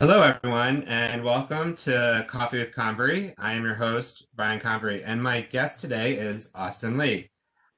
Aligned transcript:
Hello, 0.00 0.22
everyone, 0.22 0.82
and 0.88 1.22
welcome 1.22 1.76
to 1.76 2.24
Coffee 2.26 2.58
with 2.58 2.74
Convery. 2.74 3.32
I 3.38 3.52
am 3.52 3.62
your 3.62 3.76
host, 3.76 4.26
Brian 4.34 4.58
Convery, 4.58 5.04
and 5.04 5.22
my 5.22 5.42
guest 5.42 5.78
today 5.78 6.14
is 6.14 6.50
Austin 6.52 6.98
Lee. 6.98 7.30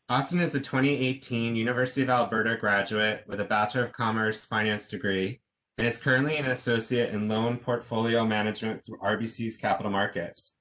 Austin 0.08 0.40
is 0.40 0.54
a 0.54 0.60
2018 0.60 1.54
University 1.54 2.00
of 2.00 2.08
Alberta 2.08 2.56
graduate 2.56 3.22
with 3.28 3.42
a 3.42 3.44
Bachelor 3.44 3.82
of 3.82 3.92
Commerce 3.92 4.46
Finance 4.46 4.88
degree 4.88 5.42
and 5.76 5.86
is 5.86 5.98
currently 5.98 6.38
an 6.38 6.46
associate 6.46 7.12
in 7.12 7.28
loan 7.28 7.58
portfolio 7.58 8.24
management 8.24 8.82
through 8.82 8.96
RBC's 9.00 9.58
capital 9.58 9.92
markets. 9.92 10.56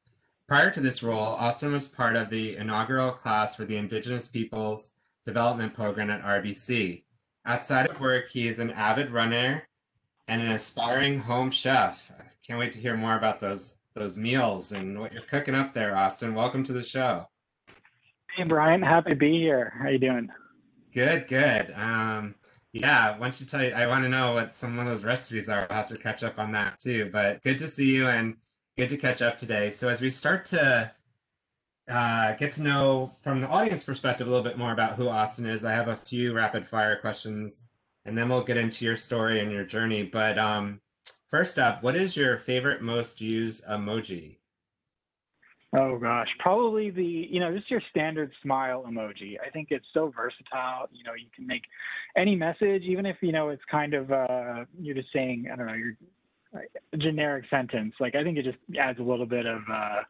Prior 0.49 0.69
to 0.71 0.81
this 0.81 1.01
role, 1.01 1.35
Austin 1.35 1.71
was 1.71 1.87
part 1.87 2.17
of 2.17 2.29
the 2.29 2.57
inaugural 2.57 3.11
class 3.11 3.55
for 3.55 3.63
the 3.63 3.77
Indigenous 3.77 4.27
Peoples 4.27 4.91
Development 5.25 5.73
Program 5.73 6.09
at 6.09 6.21
RBC. 6.21 7.05
Outside 7.45 7.89
of 7.89 8.01
work, 8.01 8.27
he 8.27 8.49
is 8.49 8.59
an 8.59 8.71
avid 8.71 9.09
runner 9.09 9.63
and 10.27 10.41
an 10.41 10.51
aspiring 10.51 11.19
home 11.19 11.51
chef. 11.51 12.11
I 12.19 12.23
can't 12.45 12.59
wait 12.59 12.73
to 12.73 12.79
hear 12.79 12.97
more 12.97 13.17
about 13.17 13.39
those 13.39 13.75
those 13.93 14.17
meals 14.17 14.73
and 14.73 14.99
what 14.99 15.13
you're 15.13 15.21
cooking 15.21 15.55
up 15.55 15.73
there, 15.73 15.95
Austin. 15.95 16.35
Welcome 16.35 16.65
to 16.65 16.73
the 16.73 16.83
show. 16.83 17.27
Hey, 18.35 18.43
Brian. 18.43 18.81
Happy 18.81 19.11
to 19.11 19.15
be 19.15 19.39
here. 19.39 19.73
How 19.81 19.87
you 19.87 19.99
doing? 19.99 20.29
Good, 20.93 21.29
good. 21.29 21.73
Um, 21.77 22.35
yeah, 22.73 23.17
don't 23.17 23.39
you 23.39 23.45
tell 23.45 23.63
you? 23.63 23.71
I 23.71 23.87
want 23.87 24.03
to 24.03 24.09
know 24.09 24.33
what 24.33 24.53
some 24.53 24.77
of 24.77 24.85
those 24.85 25.05
recipes 25.05 25.47
are. 25.47 25.65
I'll 25.69 25.77
have 25.77 25.85
to 25.87 25.97
catch 25.97 26.23
up 26.23 26.37
on 26.39 26.51
that 26.51 26.77
too. 26.77 27.09
But 27.11 27.41
good 27.41 27.57
to 27.59 27.69
see 27.69 27.95
you 27.95 28.09
and 28.09 28.35
good 28.77 28.89
to 28.89 28.97
catch 28.97 29.21
up 29.21 29.37
today. 29.37 29.69
So 29.69 29.87
as 29.87 30.01
we 30.01 30.09
start 30.09 30.43
to 30.47 30.91
uh, 31.87 32.33
get 32.33 32.51
to 32.53 32.61
know 32.61 33.15
from 33.21 33.39
the 33.39 33.47
audience 33.47 33.85
perspective 33.85 34.27
a 34.27 34.29
little 34.29 34.43
bit 34.43 34.57
more 34.57 34.73
about 34.73 34.95
who 34.95 35.07
Austin 35.07 35.45
is, 35.45 35.63
I 35.63 35.71
have 35.71 35.87
a 35.87 35.95
few 35.95 36.33
rapid 36.33 36.67
fire 36.67 36.97
questions 36.97 37.69
and 38.05 38.17
then 38.17 38.29
we'll 38.29 38.43
get 38.43 38.57
into 38.57 38.85
your 38.85 38.95
story 38.95 39.39
and 39.39 39.51
your 39.51 39.65
journey. 39.65 40.03
But 40.03 40.37
um, 40.37 40.81
first 41.29 41.57
up, 41.57 41.83
what 41.83 41.95
is 41.95 42.15
your 42.15 42.37
favorite 42.37 42.81
most 42.81 43.19
used 43.19 43.65
emoji? 43.65 44.37
Oh 45.77 45.97
gosh, 45.97 46.29
probably 46.39 46.89
the 46.89 47.03
you 47.03 47.39
know 47.39 47.53
just 47.53 47.69
your 47.69 47.81
standard 47.89 48.31
smile 48.41 48.85
emoji. 48.87 49.37
I 49.45 49.49
think 49.49 49.69
it's 49.71 49.85
so 49.93 50.13
versatile. 50.15 50.87
You 50.93 51.03
know, 51.03 51.13
you 51.13 51.27
can 51.35 51.45
make 51.45 51.63
any 52.15 52.35
message, 52.35 52.83
even 52.83 53.05
if 53.05 53.17
you 53.21 53.33
know 53.33 53.49
it's 53.49 53.63
kind 53.69 53.93
of 53.93 54.11
uh, 54.11 54.65
you're 54.79 54.95
just 54.95 55.11
saying 55.11 55.47
I 55.51 55.55
don't 55.57 55.67
know 55.67 55.73
your 55.73 55.97
generic 56.97 57.45
sentence. 57.49 57.93
Like 57.99 58.15
I 58.15 58.23
think 58.23 58.37
it 58.37 58.45
just 58.45 58.57
adds 58.79 58.99
a 58.99 59.03
little 59.03 59.25
bit 59.25 59.45
of 59.45 59.61
uh, 59.69 60.01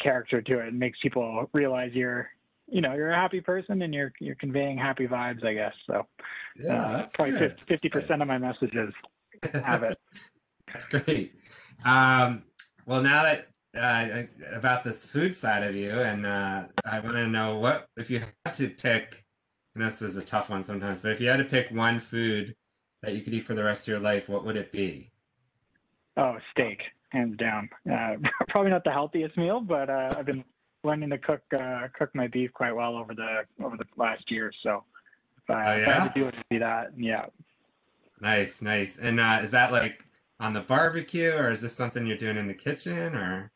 character 0.00 0.40
to 0.42 0.60
it 0.60 0.68
and 0.68 0.78
makes 0.78 0.98
people 1.02 1.48
realize 1.52 1.90
you're 1.92 2.30
you 2.70 2.80
know 2.80 2.94
you're 2.94 3.10
a 3.10 3.16
happy 3.16 3.40
person 3.40 3.82
and 3.82 3.92
you're 3.92 4.12
you're 4.20 4.36
conveying 4.36 4.78
happy 4.78 5.06
vibes 5.06 5.44
i 5.44 5.54
guess. 5.54 5.74
So 5.86 6.06
yeah 6.56 6.82
uh, 6.82 7.08
probably 7.14 7.50
50 7.66 7.88
percent 7.88 8.22
of 8.22 8.28
my 8.28 8.38
messages 8.38 8.92
have 9.52 9.82
it. 9.82 9.98
That's 10.72 10.86
great. 10.86 11.34
Um, 11.84 12.42
well 12.86 13.02
now 13.02 13.22
that 13.24 13.48
uh, 13.76 14.22
about 14.52 14.84
this 14.84 15.04
food 15.04 15.34
side 15.34 15.62
of 15.62 15.76
you 15.76 15.90
and 15.90 16.26
uh, 16.26 16.64
i 16.84 16.98
want 16.98 17.14
to 17.14 17.28
know 17.28 17.56
what 17.56 17.86
if 17.96 18.10
you 18.10 18.20
had 18.44 18.52
to 18.52 18.68
pick 18.68 19.24
and 19.76 19.84
this 19.84 20.02
is 20.02 20.16
a 20.16 20.22
tough 20.22 20.50
one 20.50 20.64
sometimes 20.64 21.00
but 21.00 21.12
if 21.12 21.20
you 21.20 21.28
had 21.28 21.36
to 21.36 21.44
pick 21.44 21.70
one 21.70 22.00
food 22.00 22.52
that 23.02 23.14
you 23.14 23.20
could 23.20 23.32
eat 23.32 23.44
for 23.44 23.54
the 23.54 23.62
rest 23.62 23.82
of 23.82 23.88
your 23.88 24.00
life 24.00 24.28
what 24.28 24.44
would 24.44 24.56
it 24.56 24.72
be? 24.72 25.10
Oh 26.16 26.36
steak 26.50 26.80
hands 27.10 27.36
down. 27.36 27.68
Uh, 27.90 28.16
probably 28.48 28.70
not 28.70 28.82
the 28.82 28.90
healthiest 28.90 29.36
meal 29.36 29.60
but 29.60 29.88
uh, 29.88 30.14
i've 30.18 30.26
been 30.26 30.44
learning 30.84 31.10
to 31.10 31.18
cook 31.18 31.42
uh, 31.58 31.88
cook 31.98 32.14
my 32.14 32.26
beef 32.26 32.52
quite 32.52 32.74
well 32.74 32.96
over 32.96 33.14
the 33.14 33.44
over 33.64 33.76
the 33.76 33.84
last 33.96 34.30
year. 34.30 34.52
So 34.62 34.84
if 35.42 35.50
I, 35.50 35.74
oh, 35.74 35.76
yeah? 35.76 35.82
if 35.82 35.88
I 35.88 35.92
had 35.92 36.14
to 36.14 36.20
do 36.20 36.28
it, 36.28 36.32
to 36.32 36.44
be 36.48 36.58
that. 36.58 36.92
Yeah. 36.96 37.26
Nice, 38.20 38.60
nice. 38.62 38.98
And 38.98 39.18
uh, 39.18 39.40
is 39.42 39.50
that 39.52 39.72
like 39.72 40.04
on 40.38 40.52
the 40.52 40.60
barbecue, 40.60 41.32
or 41.32 41.50
is 41.50 41.60
this 41.60 41.74
something 41.74 42.06
you're 42.06 42.16
doing 42.16 42.36
in 42.36 42.46
the 42.46 42.54
kitchen, 42.54 43.14
or? 43.14 43.50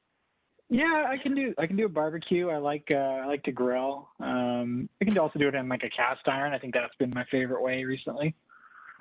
Yeah, 0.71 1.07
I 1.09 1.19
can 1.19 1.35
do 1.35 1.55
I 1.59 1.67
can 1.67 1.77
do 1.77 1.87
a 1.87 1.91
barbecue. 1.91 2.49
I 2.49 2.57
like 2.57 2.89
uh, 2.91 2.97
I 2.97 3.27
like 3.27 3.43
to 3.45 3.53
grill. 3.53 4.09
Um, 4.21 4.89
I 5.01 5.05
can 5.05 5.17
also 5.19 5.39
do 5.39 5.49
it 5.49 5.55
in 5.55 5.69
like 5.69 5.85
a 5.85 5.91
cast 5.91 6.27
iron. 6.27 6.53
I 6.53 6.59
think 6.59 6.75
that's 6.75 6.95
been 6.97 7.13
my 7.15 7.25
favorite 7.31 7.63
way 7.63 7.85
recently. 7.85 8.35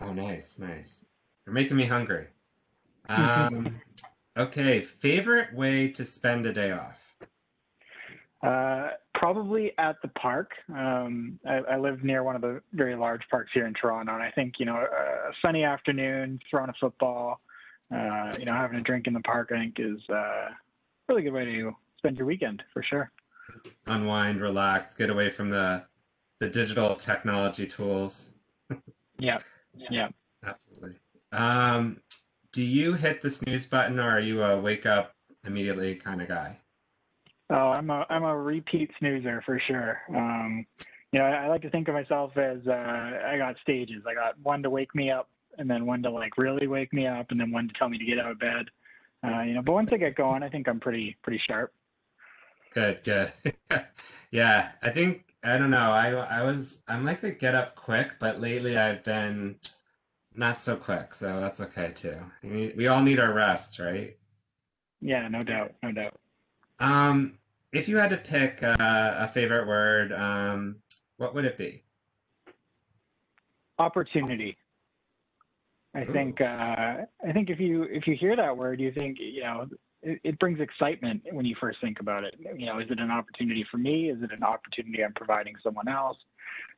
Oh, 0.01 0.11
nice, 0.11 0.59
nice. 0.59 1.05
You're 1.45 1.53
making 1.53 1.77
me 1.77 1.85
hungry. 1.85 2.27
Um, 3.09 3.81
okay, 4.37 4.79
favorite 4.79 5.53
way 5.53 5.89
to 5.89 6.05
spend 6.05 6.45
a 6.45 6.53
day 6.53 6.71
off. 6.71 7.12
Uh, 8.43 8.89
probably 9.15 9.71
at 9.77 9.95
the 10.01 10.09
park. 10.09 10.51
Um, 10.67 11.39
I, 11.47 11.59
I, 11.59 11.77
live 11.77 12.03
near 12.03 12.23
one 12.23 12.35
of 12.35 12.41
the 12.41 12.61
very 12.73 12.93
large 12.93 13.21
parks 13.31 13.51
here 13.53 13.65
in 13.65 13.73
Toronto, 13.73 14.13
and 14.13 14.21
I 14.21 14.31
think 14.31 14.55
you 14.59 14.65
know 14.65 14.75
a 14.75 15.31
sunny 15.41 15.63
afternoon, 15.63 16.41
throwing 16.51 16.69
a 16.69 16.73
football, 16.77 17.39
uh, 17.89 18.33
you 18.37 18.43
know, 18.43 18.51
having 18.51 18.77
a 18.77 18.81
drink 18.81 19.07
in 19.07 19.13
the 19.13 19.21
park, 19.21 19.51
I 19.53 19.59
think 19.59 19.75
is 19.79 20.01
uh, 20.09 20.15
a 20.15 20.55
really 21.07 21.21
good 21.21 21.31
way 21.31 21.45
to 21.45 21.73
spend 21.97 22.17
your 22.17 22.25
weekend 22.25 22.63
for 22.73 22.83
sure. 22.83 23.11
Unwind, 23.87 24.41
relax, 24.41 24.93
get 24.93 25.09
away 25.09 25.29
from 25.29 25.47
the 25.47 25.85
the 26.41 26.49
digital 26.49 26.95
technology 26.95 27.65
tools. 27.65 28.31
yeah, 29.19 29.37
yeah, 29.89 30.09
absolutely. 30.45 30.95
Um, 31.31 32.01
do 32.51 32.61
you 32.61 32.95
hit 32.95 33.21
the 33.21 33.29
snooze 33.29 33.65
button, 33.65 34.01
or 34.01 34.09
are 34.09 34.19
you 34.19 34.43
a 34.43 34.59
wake 34.59 34.85
up 34.85 35.15
immediately 35.45 35.95
kind 35.95 36.21
of 36.21 36.27
guy? 36.27 36.59
Oh, 37.53 37.71
I'm 37.71 37.89
a 37.91 38.03
I'm 38.09 38.23
a 38.23 38.35
repeat 38.35 38.89
snoozer 38.97 39.43
for 39.45 39.61
sure. 39.67 40.01
Um, 40.09 40.65
you 41.11 41.19
know, 41.19 41.25
I, 41.25 41.45
I 41.45 41.47
like 41.47 41.61
to 41.61 41.69
think 41.69 41.87
of 41.87 41.93
myself 41.93 42.35
as 42.35 42.57
uh, 42.67 42.71
I 42.71 43.37
got 43.37 43.57
stages. 43.61 44.01
I 44.07 44.15
got 44.15 44.39
one 44.41 44.63
to 44.63 44.71
wake 44.71 44.95
me 44.95 45.11
up, 45.11 45.29
and 45.59 45.69
then 45.69 45.85
one 45.85 46.01
to 46.01 46.09
like 46.09 46.35
really 46.39 46.65
wake 46.65 46.91
me 46.91 47.05
up, 47.05 47.27
and 47.29 47.39
then 47.39 47.51
one 47.51 47.67
to 47.67 47.73
tell 47.75 47.89
me 47.89 47.99
to 47.99 48.05
get 48.05 48.17
out 48.17 48.31
of 48.31 48.39
bed. 48.39 48.65
Uh, 49.23 49.41
you 49.43 49.53
know, 49.53 49.61
but 49.61 49.73
once 49.73 49.89
I 49.93 49.97
get 49.97 50.15
going, 50.15 50.41
I 50.41 50.49
think 50.49 50.67
I'm 50.67 50.79
pretty 50.79 51.15
pretty 51.21 51.39
sharp. 51.47 51.71
Good, 52.73 53.03
good. 53.03 53.31
yeah, 54.31 54.71
I 54.81 54.89
think 54.89 55.35
I 55.43 55.57
don't 55.57 55.69
know. 55.69 55.91
I 55.91 56.09
I 56.09 56.41
was 56.41 56.79
I'm 56.87 57.05
like 57.05 57.21
the 57.21 57.29
get 57.29 57.53
up 57.53 57.75
quick, 57.75 58.13
but 58.19 58.41
lately 58.41 58.77
I've 58.77 59.03
been 59.03 59.57
not 60.33 60.59
so 60.59 60.75
quick, 60.75 61.13
so 61.13 61.39
that's 61.39 61.61
okay 61.61 61.91
too. 61.93 62.17
We 62.41 62.73
we 62.75 62.87
all 62.87 63.03
need 63.03 63.19
our 63.19 63.31
rest, 63.31 63.77
right? 63.77 64.17
Yeah, 65.01 65.27
no 65.27 65.39
doubt, 65.39 65.73
no 65.83 65.91
doubt. 65.91 66.15
Um, 66.79 67.37
if 67.73 67.89
you 67.89 67.97
had 67.97 68.11
to 68.11 68.17
pick 68.17 68.63
uh, 68.63 68.75
a 68.79 69.27
favorite 69.27 69.67
word, 69.67 70.13
um, 70.13 70.77
what 71.17 71.33
would 71.33 71.43
it 71.43 71.57
be? 71.57 71.83
Opportunity. 73.79 74.55
I 75.95 76.03
Ooh. 76.03 76.13
think 76.13 76.39
uh, 76.39 76.45
I 76.45 77.31
think 77.33 77.49
if 77.49 77.59
you 77.59 77.83
if 77.83 78.07
you 78.07 78.15
hear 78.15 78.35
that 78.35 78.55
word, 78.55 78.79
you 78.79 78.91
think 78.91 79.17
you 79.19 79.43
know 79.43 79.67
it, 80.01 80.19
it, 80.23 80.39
brings 80.39 80.59
excitement 80.59 81.23
when 81.31 81.45
you 81.45 81.55
first 81.59 81.79
think 81.81 81.99
about 81.99 82.23
it. 82.23 82.35
You 82.57 82.67
know, 82.67 82.79
is 82.79 82.89
it 82.89 82.99
an 82.99 83.11
opportunity 83.11 83.65
for 83.69 83.77
me? 83.77 84.09
Is 84.09 84.21
it 84.21 84.31
an 84.31 84.43
opportunity 84.43 85.03
I'm 85.03 85.13
providing 85.13 85.55
someone 85.63 85.87
else? 85.87 86.17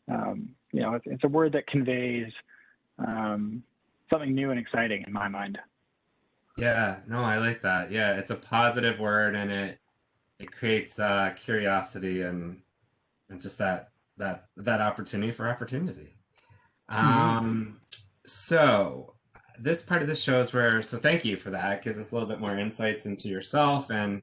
Um, 0.10 0.50
you 0.72 0.82
know, 0.82 0.96
it's, 0.96 1.06
it's, 1.08 1.24
a 1.24 1.28
word 1.28 1.54
that 1.54 1.66
conveys 1.68 2.32
um, 3.00 3.64
something 4.12 4.36
new 4.36 4.52
and 4.52 4.60
exciting 4.60 5.04
in 5.08 5.12
my 5.12 5.28
mind. 5.28 5.58
Yeah, 6.58 6.98
no, 7.08 7.20
I 7.20 7.38
like 7.38 7.62
that. 7.64 7.92
Yeah, 7.92 8.14
it's 8.16 8.32
a 8.32 8.36
positive 8.36 9.00
word 9.00 9.36
and 9.36 9.52
it 9.52 9.80
it 10.40 10.52
creates 10.52 11.00
uh, 11.00 11.34
curiosity 11.36 12.22
and 12.22 12.62
and 13.30 13.42
just 13.42 13.58
that 13.58 13.90
that 14.18 14.46
that 14.58 14.82
opportunity 14.82 15.32
for 15.32 15.50
opportunity. 15.50 16.16
Mm-hmm. 16.92 17.08
Um, 17.08 17.82
so 18.26 19.16
this 19.58 19.82
part 19.82 20.02
of 20.02 20.08
the 20.08 20.16
show 20.16 20.42
is 20.42 20.54
where 20.54 20.82
so 20.82 20.98
thank 20.98 21.26
you 21.26 21.38
for 21.38 21.50
that. 21.52 21.78
It 21.78 21.84
gives 21.84 22.00
us 22.00 22.12
a 22.12 22.16
little 22.16 22.30
bit 22.30 22.40
more 22.40 22.58
insights 22.58 23.06
into 23.06 23.30
yourself 23.30 23.90
and 23.90 24.22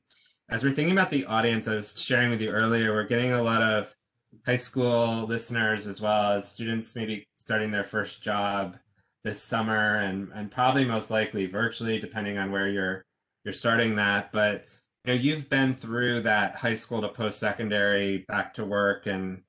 as 0.52 0.62
we're 0.62 0.72
thinking 0.72 0.92
about 0.92 1.08
the 1.08 1.24
audience, 1.24 1.66
I 1.66 1.74
was 1.76 1.98
sharing 1.98 2.28
with 2.28 2.42
you 2.42 2.50
earlier, 2.50 2.92
we're 2.92 3.04
getting 3.04 3.32
a 3.32 3.40
lot 3.40 3.62
of 3.62 3.96
high 4.44 4.56
school 4.56 5.24
listeners 5.24 5.86
as 5.86 6.00
well 6.00 6.32
as 6.32 6.50
students 6.50 6.94
maybe 6.94 7.26
starting 7.36 7.70
their 7.70 7.84
first 7.84 8.22
job 8.22 8.76
this 9.24 9.42
summer 9.42 9.96
and 9.96 10.30
and 10.34 10.50
probably 10.50 10.84
most 10.84 11.10
likely 11.10 11.46
virtually 11.46 11.98
depending 11.98 12.38
on 12.38 12.50
where 12.50 12.68
you're 12.68 13.04
you're 13.44 13.52
starting 13.52 13.96
that 13.96 14.32
but 14.32 14.66
know 15.06 15.12
you've 15.12 15.48
been 15.48 15.74
through 15.74 16.22
that 16.22 16.56
high 16.56 16.74
school 16.74 17.00
to 17.00 17.08
post 17.08 17.38
secondary 17.38 18.18
back 18.28 18.54
to 18.54 18.64
work 18.64 19.06
and 19.06 19.42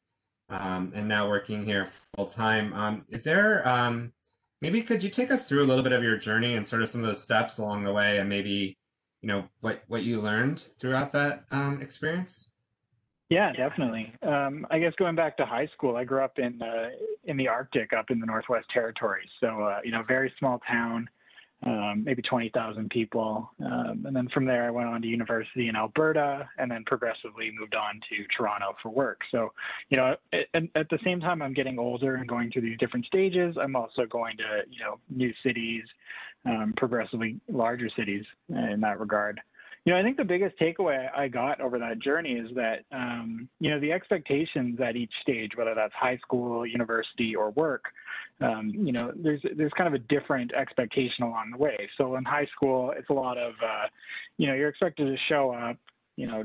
um, 0.49 0.91
and 0.93 1.07
now 1.07 1.27
working 1.27 1.63
here 1.63 1.87
full 2.15 2.27
time 2.27 2.73
um, 2.73 3.05
is 3.09 3.23
there 3.23 3.67
um, 3.67 4.11
maybe 4.61 4.81
could 4.81 5.03
you 5.03 5.09
take 5.09 5.31
us 5.31 5.47
through 5.47 5.63
a 5.63 5.67
little 5.67 5.83
bit 5.83 5.93
of 5.93 6.03
your 6.03 6.17
journey 6.17 6.55
and 6.55 6.65
sort 6.65 6.81
of 6.81 6.89
some 6.89 7.01
of 7.01 7.07
those 7.07 7.21
steps 7.21 7.57
along 7.57 7.83
the 7.83 7.93
way 7.93 8.17
and 8.17 8.29
maybe 8.29 8.77
you 9.21 9.27
know 9.27 9.47
what 9.61 9.83
what 9.87 10.03
you 10.03 10.21
learned 10.21 10.67
throughout 10.79 11.11
that 11.13 11.45
um, 11.51 11.81
experience? 11.81 12.49
Yeah 13.29 13.51
definitely. 13.53 14.13
Um, 14.21 14.67
i 14.69 14.79
guess 14.79 14.93
going 14.97 15.15
back 15.15 15.37
to 15.37 15.45
high 15.45 15.67
school 15.67 15.95
i 15.95 16.03
grew 16.03 16.23
up 16.23 16.39
in 16.39 16.61
uh, 16.61 16.89
in 17.25 17.37
the 17.37 17.47
arctic 17.47 17.93
up 17.93 18.09
in 18.09 18.19
the 18.19 18.25
northwest 18.25 18.65
territories 18.73 19.29
so 19.39 19.61
uh, 19.61 19.79
you 19.83 19.91
know 19.91 20.01
very 20.03 20.33
small 20.39 20.59
town 20.67 21.07
um, 21.65 22.03
maybe 22.03 22.21
20,000 22.21 22.89
people. 22.89 23.49
Um, 23.63 24.03
and 24.05 24.15
then 24.15 24.27
from 24.33 24.45
there, 24.45 24.65
I 24.65 24.69
went 24.69 24.89
on 24.89 25.01
to 25.01 25.07
university 25.07 25.69
in 25.69 25.75
Alberta 25.75 26.49
and 26.57 26.69
then 26.69 26.83
progressively 26.85 27.51
moved 27.57 27.75
on 27.75 28.01
to 28.09 28.25
Toronto 28.35 28.75
for 28.81 28.89
work. 28.89 29.21
So, 29.31 29.53
you 29.89 29.97
know, 29.97 30.15
at, 30.33 30.63
at, 30.75 30.89
the 30.89 30.99
same 31.03 31.21
time, 31.21 31.41
I'm 31.41 31.53
getting 31.53 31.79
older 31.79 32.15
and 32.15 32.27
going 32.27 32.51
through 32.51 32.63
these 32.63 32.77
different 32.79 33.05
stages. 33.05 33.55
I'm 33.61 33.75
also 33.75 34.05
going 34.05 34.37
to, 34.37 34.63
you 34.69 34.79
know, 34.83 34.99
new 35.09 35.33
cities, 35.41 35.83
um, 36.45 36.73
progressively 36.75 37.39
larger 37.47 37.89
cities 37.95 38.25
in 38.49 38.81
that 38.81 38.99
regard. 38.99 39.39
You 39.85 39.91
know, 39.93 39.99
I 39.99 40.03
think 40.03 40.15
the 40.15 40.23
biggest 40.23 40.57
takeaway 40.59 41.09
I 41.13 41.27
got 41.27 41.59
over 41.59 41.77
that 41.79 41.99
journey 41.99 42.33
is 42.33 42.49
that, 42.55 42.85
um, 42.93 43.49
you 43.59 43.69
know, 43.69 43.81
the 43.81 43.91
expectations 43.91 44.79
at 44.79 44.95
each 44.95 45.11
stage, 45.21 45.51
whether 45.55 45.75
that's 45.75 45.93
high 45.93 46.17
school, 46.17 46.65
university, 46.65 47.35
or 47.35 47.51
work, 47.51 47.83
um, 48.39 48.71
you 48.73 48.93
know, 48.93 49.11
there's 49.15 49.41
there's 49.55 49.71
kind 49.77 49.87
of 49.87 49.93
a 49.93 50.03
different 50.05 50.53
expectation 50.53 51.23
along 51.23 51.51
the 51.51 51.57
way. 51.57 51.89
So 51.97 52.15
in 52.15 52.23
high 52.23 52.47
school, 52.55 52.93
it's 52.97 53.09
a 53.09 53.13
lot 53.13 53.37
of, 53.37 53.53
uh, 53.61 53.87
you 54.37 54.47
know, 54.47 54.53
you're 54.53 54.69
expected 54.69 55.05
to 55.05 55.17
show 55.27 55.51
up, 55.51 55.77
you 56.15 56.27
know, 56.27 56.43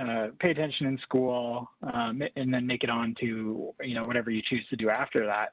uh, 0.00 0.28
pay 0.38 0.50
attention 0.50 0.86
in 0.86 0.98
school, 0.98 1.68
um, 1.82 2.22
and 2.36 2.54
then 2.54 2.66
make 2.66 2.84
it 2.84 2.90
on 2.90 3.14
to 3.20 3.74
you 3.80 3.94
know 3.94 4.04
whatever 4.04 4.30
you 4.30 4.40
choose 4.48 4.64
to 4.70 4.76
do 4.76 4.88
after 4.88 5.26
that. 5.26 5.52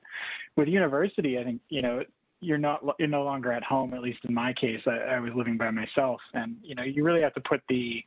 With 0.55 0.67
university, 0.67 1.39
I 1.39 1.43
think 1.43 1.61
you 1.69 1.81
know 1.81 2.03
you're 2.39 2.57
not 2.57 2.83
you're 2.99 3.07
no 3.07 3.23
longer 3.23 3.51
at 3.51 3.63
home. 3.63 3.93
At 3.93 4.01
least 4.01 4.19
in 4.27 4.33
my 4.33 4.53
case, 4.53 4.81
I, 4.85 5.15
I 5.15 5.19
was 5.19 5.31
living 5.35 5.57
by 5.57 5.71
myself, 5.71 6.19
and 6.33 6.57
you 6.61 6.75
know 6.75 6.83
you 6.83 7.03
really 7.03 7.21
have 7.21 7.33
to 7.35 7.41
put 7.41 7.61
the 7.69 8.03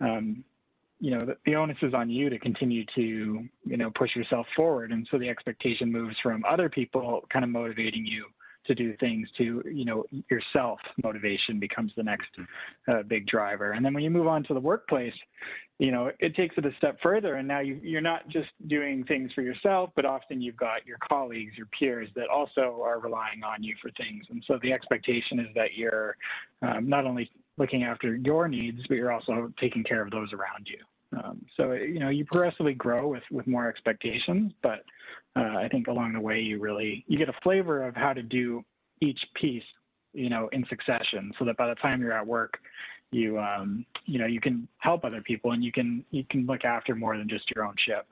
um, 0.00 0.44
you 1.00 1.10
know 1.10 1.20
the, 1.20 1.36
the 1.44 1.54
onus 1.54 1.76
is 1.82 1.94
on 1.94 2.08
you 2.08 2.30
to 2.30 2.38
continue 2.38 2.84
to 2.94 3.44
you 3.64 3.76
know 3.76 3.90
push 3.94 4.14
yourself 4.16 4.46
forward, 4.56 4.92
and 4.92 5.06
so 5.10 5.18
the 5.18 5.28
expectation 5.28 5.92
moves 5.92 6.16
from 6.22 6.44
other 6.48 6.68
people 6.68 7.24
kind 7.32 7.44
of 7.44 7.50
motivating 7.50 8.06
you 8.06 8.26
to 8.66 8.74
do 8.74 8.96
things 8.98 9.28
to 9.38 9.62
you 9.66 9.84
know 9.84 10.04
yourself 10.30 10.78
motivation 11.02 11.58
becomes 11.58 11.92
the 11.96 12.02
next 12.02 12.28
uh, 12.88 13.02
big 13.02 13.26
driver. 13.26 13.72
And 13.72 13.84
then 13.84 13.94
when 13.94 14.04
you 14.04 14.10
move 14.10 14.26
on 14.26 14.44
to 14.44 14.54
the 14.54 14.60
workplace 14.60 15.14
you 15.78 15.90
know 15.90 16.10
it 16.20 16.36
takes 16.36 16.56
it 16.56 16.64
a 16.64 16.70
step 16.78 16.96
further 17.02 17.34
and 17.34 17.48
now 17.48 17.60
you, 17.60 17.80
you're 17.82 18.00
not 18.00 18.28
just 18.28 18.48
doing 18.68 19.04
things 19.04 19.30
for 19.34 19.42
yourself 19.42 19.90
but 19.96 20.04
often 20.04 20.40
you've 20.40 20.56
got 20.56 20.86
your 20.86 20.98
colleagues 21.06 21.52
your 21.56 21.66
peers 21.78 22.08
that 22.14 22.28
also 22.28 22.80
are 22.84 23.00
relying 23.00 23.42
on 23.42 23.62
you 23.62 23.74
for 23.82 23.90
things. 23.92 24.24
And 24.30 24.42
so 24.46 24.58
the 24.62 24.72
expectation 24.72 25.40
is 25.40 25.48
that 25.54 25.74
you're 25.74 26.16
um, 26.62 26.88
not 26.88 27.06
only 27.06 27.30
looking 27.58 27.82
after 27.82 28.14
your 28.16 28.48
needs 28.48 28.80
but 28.88 28.94
you're 28.94 29.12
also 29.12 29.52
taking 29.60 29.82
care 29.82 30.02
of 30.02 30.10
those 30.10 30.32
around 30.32 30.66
you 30.66 30.78
um, 31.16 31.44
so 31.56 31.72
you 31.72 31.98
know 31.98 32.08
you 32.08 32.24
progressively 32.24 32.74
grow 32.74 33.08
with 33.08 33.22
with 33.30 33.46
more 33.46 33.68
expectations, 33.68 34.52
but 34.62 34.84
uh, 35.36 35.56
I 35.58 35.68
think 35.70 35.88
along 35.88 36.12
the 36.12 36.20
way 36.20 36.40
you 36.40 36.58
really 36.58 37.04
you 37.06 37.18
get 37.18 37.28
a 37.28 37.34
flavor 37.42 37.86
of 37.86 37.94
how 37.94 38.12
to 38.12 38.22
do 38.22 38.64
each 39.00 39.18
piece, 39.40 39.64
you 40.12 40.28
know, 40.28 40.48
in 40.52 40.64
succession, 40.68 41.32
so 41.38 41.44
that 41.44 41.56
by 41.56 41.68
the 41.68 41.74
time 41.76 42.00
you're 42.00 42.12
at 42.12 42.26
work, 42.26 42.58
you 43.10 43.38
um, 43.38 43.84
you 44.06 44.18
know 44.18 44.26
you 44.26 44.40
can 44.40 44.68
help 44.78 45.04
other 45.04 45.22
people 45.22 45.52
and 45.52 45.62
you 45.62 45.72
can 45.72 46.04
you 46.10 46.24
can 46.30 46.46
look 46.46 46.64
after 46.64 46.94
more 46.94 47.16
than 47.16 47.28
just 47.28 47.44
your 47.54 47.64
own 47.64 47.74
ship. 47.86 48.06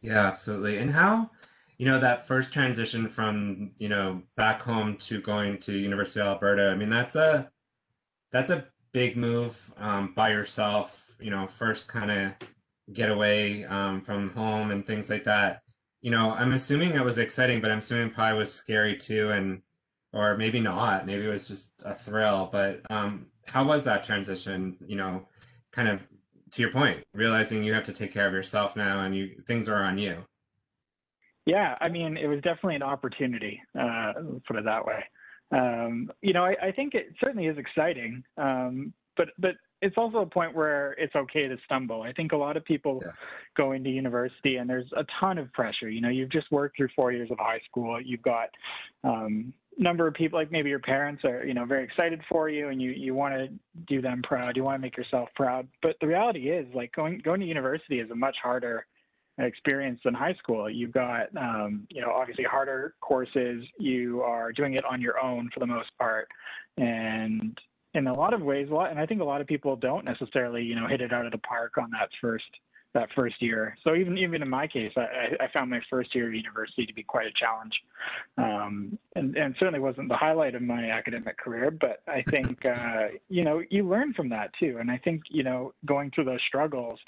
Yeah, 0.00 0.26
absolutely. 0.26 0.78
And 0.78 0.90
how 0.90 1.30
you 1.78 1.86
know 1.86 2.00
that 2.00 2.26
first 2.26 2.52
transition 2.52 3.08
from 3.08 3.72
you 3.78 3.88
know 3.88 4.22
back 4.36 4.62
home 4.62 4.96
to 4.98 5.20
going 5.20 5.58
to 5.60 5.72
University 5.72 6.20
of 6.20 6.26
Alberta. 6.28 6.70
I 6.70 6.74
mean 6.76 6.90
that's 6.90 7.16
a 7.16 7.50
that's 8.32 8.50
a 8.50 8.66
big 8.96 9.14
move 9.14 9.54
um, 9.78 10.14
by 10.14 10.30
yourself 10.30 11.06
you 11.20 11.30
know, 11.30 11.46
first 11.46 11.88
kind 11.88 12.10
of 12.10 12.32
get 12.92 13.10
away 13.10 13.64
um, 13.64 14.00
from 14.00 14.30
home 14.30 14.70
and 14.70 14.86
things 14.86 15.10
like 15.10 15.24
that. 15.24 15.62
You 16.02 16.10
know, 16.10 16.32
I'm 16.32 16.52
assuming 16.52 16.94
it 16.94 17.04
was 17.04 17.18
exciting, 17.18 17.60
but 17.60 17.70
I'm 17.70 17.78
assuming 17.78 18.10
probably 18.10 18.38
was 18.38 18.52
scary 18.52 18.96
too, 18.96 19.30
and 19.30 19.62
or 20.12 20.36
maybe 20.36 20.60
not. 20.60 21.06
Maybe 21.06 21.24
it 21.24 21.28
was 21.28 21.48
just 21.48 21.72
a 21.84 21.94
thrill. 21.94 22.48
But 22.52 22.82
um, 22.90 23.26
how 23.46 23.64
was 23.64 23.84
that 23.84 24.04
transition? 24.04 24.76
You 24.86 24.96
know, 24.96 25.28
kind 25.72 25.88
of 25.88 26.06
to 26.52 26.62
your 26.62 26.70
point, 26.70 27.02
realizing 27.12 27.64
you 27.64 27.74
have 27.74 27.84
to 27.84 27.92
take 27.92 28.12
care 28.12 28.26
of 28.26 28.32
yourself 28.32 28.76
now, 28.76 29.00
and 29.00 29.16
you 29.16 29.42
things 29.46 29.68
are 29.68 29.82
on 29.82 29.98
you. 29.98 30.24
Yeah, 31.44 31.76
I 31.80 31.88
mean, 31.88 32.16
it 32.16 32.26
was 32.26 32.40
definitely 32.40 32.76
an 32.76 32.82
opportunity. 32.82 33.60
Uh, 33.78 34.12
put 34.46 34.56
it 34.56 34.64
that 34.64 34.84
way. 34.84 35.04
Um, 35.52 36.10
you 36.22 36.32
know, 36.32 36.44
I, 36.44 36.56
I, 36.60 36.72
think 36.72 36.94
it 36.94 37.14
certainly 37.22 37.46
is 37.46 37.56
exciting, 37.56 38.24
um, 38.36 38.92
but 39.16 39.28
but 39.38 39.52
it's 39.80 39.96
also 39.96 40.18
a 40.18 40.26
point 40.26 40.54
where 40.54 40.92
it's 40.98 41.14
okay 41.14 41.46
to 41.46 41.56
stumble. 41.64 42.02
I 42.02 42.12
think 42.12 42.32
a 42.32 42.36
lot 42.36 42.56
of 42.56 42.64
people 42.64 43.00
yeah. 43.04 43.12
go 43.56 43.72
into 43.72 43.90
university 43.90 44.56
and 44.56 44.68
there's 44.68 44.90
a 44.96 45.04
ton 45.20 45.38
of 45.38 45.52
pressure. 45.52 45.88
You 45.88 46.00
know, 46.00 46.08
you've 46.08 46.32
just 46.32 46.50
worked 46.50 46.76
through 46.76 46.88
four 46.96 47.12
years 47.12 47.30
of 47.30 47.38
high 47.38 47.60
school. 47.68 48.00
You've 48.00 48.22
got 48.22 48.48
um, 49.04 49.52
number 49.78 50.06
of 50.06 50.14
people 50.14 50.38
like 50.38 50.50
maybe 50.50 50.70
your 50.70 50.78
parents 50.78 51.22
are 51.24 51.44
you 51.44 51.54
know 51.54 51.64
very 51.64 51.84
excited 51.84 52.20
for 52.28 52.48
you 52.48 52.68
and 52.68 52.80
you 52.80 52.90
you 52.90 53.14
want 53.14 53.34
to 53.34 53.48
do 53.86 54.00
them 54.00 54.22
proud. 54.22 54.56
You 54.56 54.64
want 54.64 54.76
to 54.76 54.82
make 54.82 54.96
yourself 54.96 55.28
proud. 55.36 55.68
But 55.82 55.96
the 56.00 56.06
reality 56.06 56.50
is 56.50 56.66
like 56.74 56.92
going 56.92 57.20
going 57.24 57.40
to 57.40 57.46
university 57.46 58.00
is 58.00 58.10
a 58.10 58.16
much 58.16 58.36
harder 58.42 58.86
experience 59.38 60.00
in 60.04 60.14
high 60.14 60.34
school. 60.34 60.68
You've 60.70 60.92
got, 60.92 61.34
um, 61.36 61.86
you 61.90 62.00
know, 62.00 62.10
obviously 62.10 62.44
harder 62.44 62.94
courses. 63.00 63.64
You 63.78 64.22
are 64.22 64.52
doing 64.52 64.74
it 64.74 64.84
on 64.84 65.00
your 65.00 65.20
own 65.22 65.50
for 65.52 65.60
the 65.60 65.66
most 65.66 65.90
part, 65.98 66.28
and 66.78 67.58
in 67.94 68.06
a 68.06 68.14
lot 68.14 68.34
of 68.34 68.42
ways, 68.42 68.68
a 68.70 68.74
lot, 68.74 68.90
and 68.90 69.00
I 69.00 69.06
think 69.06 69.20
a 69.20 69.24
lot 69.24 69.40
of 69.40 69.46
people 69.46 69.74
don't 69.74 70.04
necessarily, 70.04 70.62
you 70.62 70.74
know, 70.74 70.86
hit 70.86 71.00
it 71.00 71.12
out 71.12 71.24
of 71.24 71.32
the 71.32 71.38
park 71.38 71.78
on 71.78 71.90
that 71.92 72.08
first 72.20 72.44
that 72.96 73.08
first 73.14 73.40
year. 73.40 73.76
So 73.84 73.94
even 73.94 74.16
even 74.18 74.42
in 74.42 74.48
my 74.48 74.66
case, 74.66 74.92
I, 74.96 75.44
I 75.44 75.48
found 75.52 75.70
my 75.70 75.80
first 75.88 76.14
year 76.14 76.28
of 76.28 76.34
university 76.34 76.86
to 76.86 76.94
be 76.94 77.02
quite 77.02 77.26
a 77.26 77.32
challenge, 77.38 77.74
um, 78.38 78.98
and 79.14 79.36
and 79.36 79.54
certainly 79.58 79.80
wasn't 79.80 80.08
the 80.08 80.16
highlight 80.16 80.54
of 80.54 80.62
my 80.62 80.90
academic 80.90 81.36
career. 81.36 81.70
But 81.70 82.02
I 82.08 82.22
think 82.30 82.64
uh, 82.64 83.08
you 83.28 83.44
know 83.44 83.62
you 83.70 83.86
learn 83.88 84.14
from 84.14 84.30
that 84.30 84.50
too, 84.58 84.78
and 84.80 84.90
I 84.90 84.98
think 84.98 85.22
you 85.30 85.44
know 85.44 85.74
going 85.84 86.10
through 86.10 86.24
those 86.24 86.40
struggles 86.48 86.98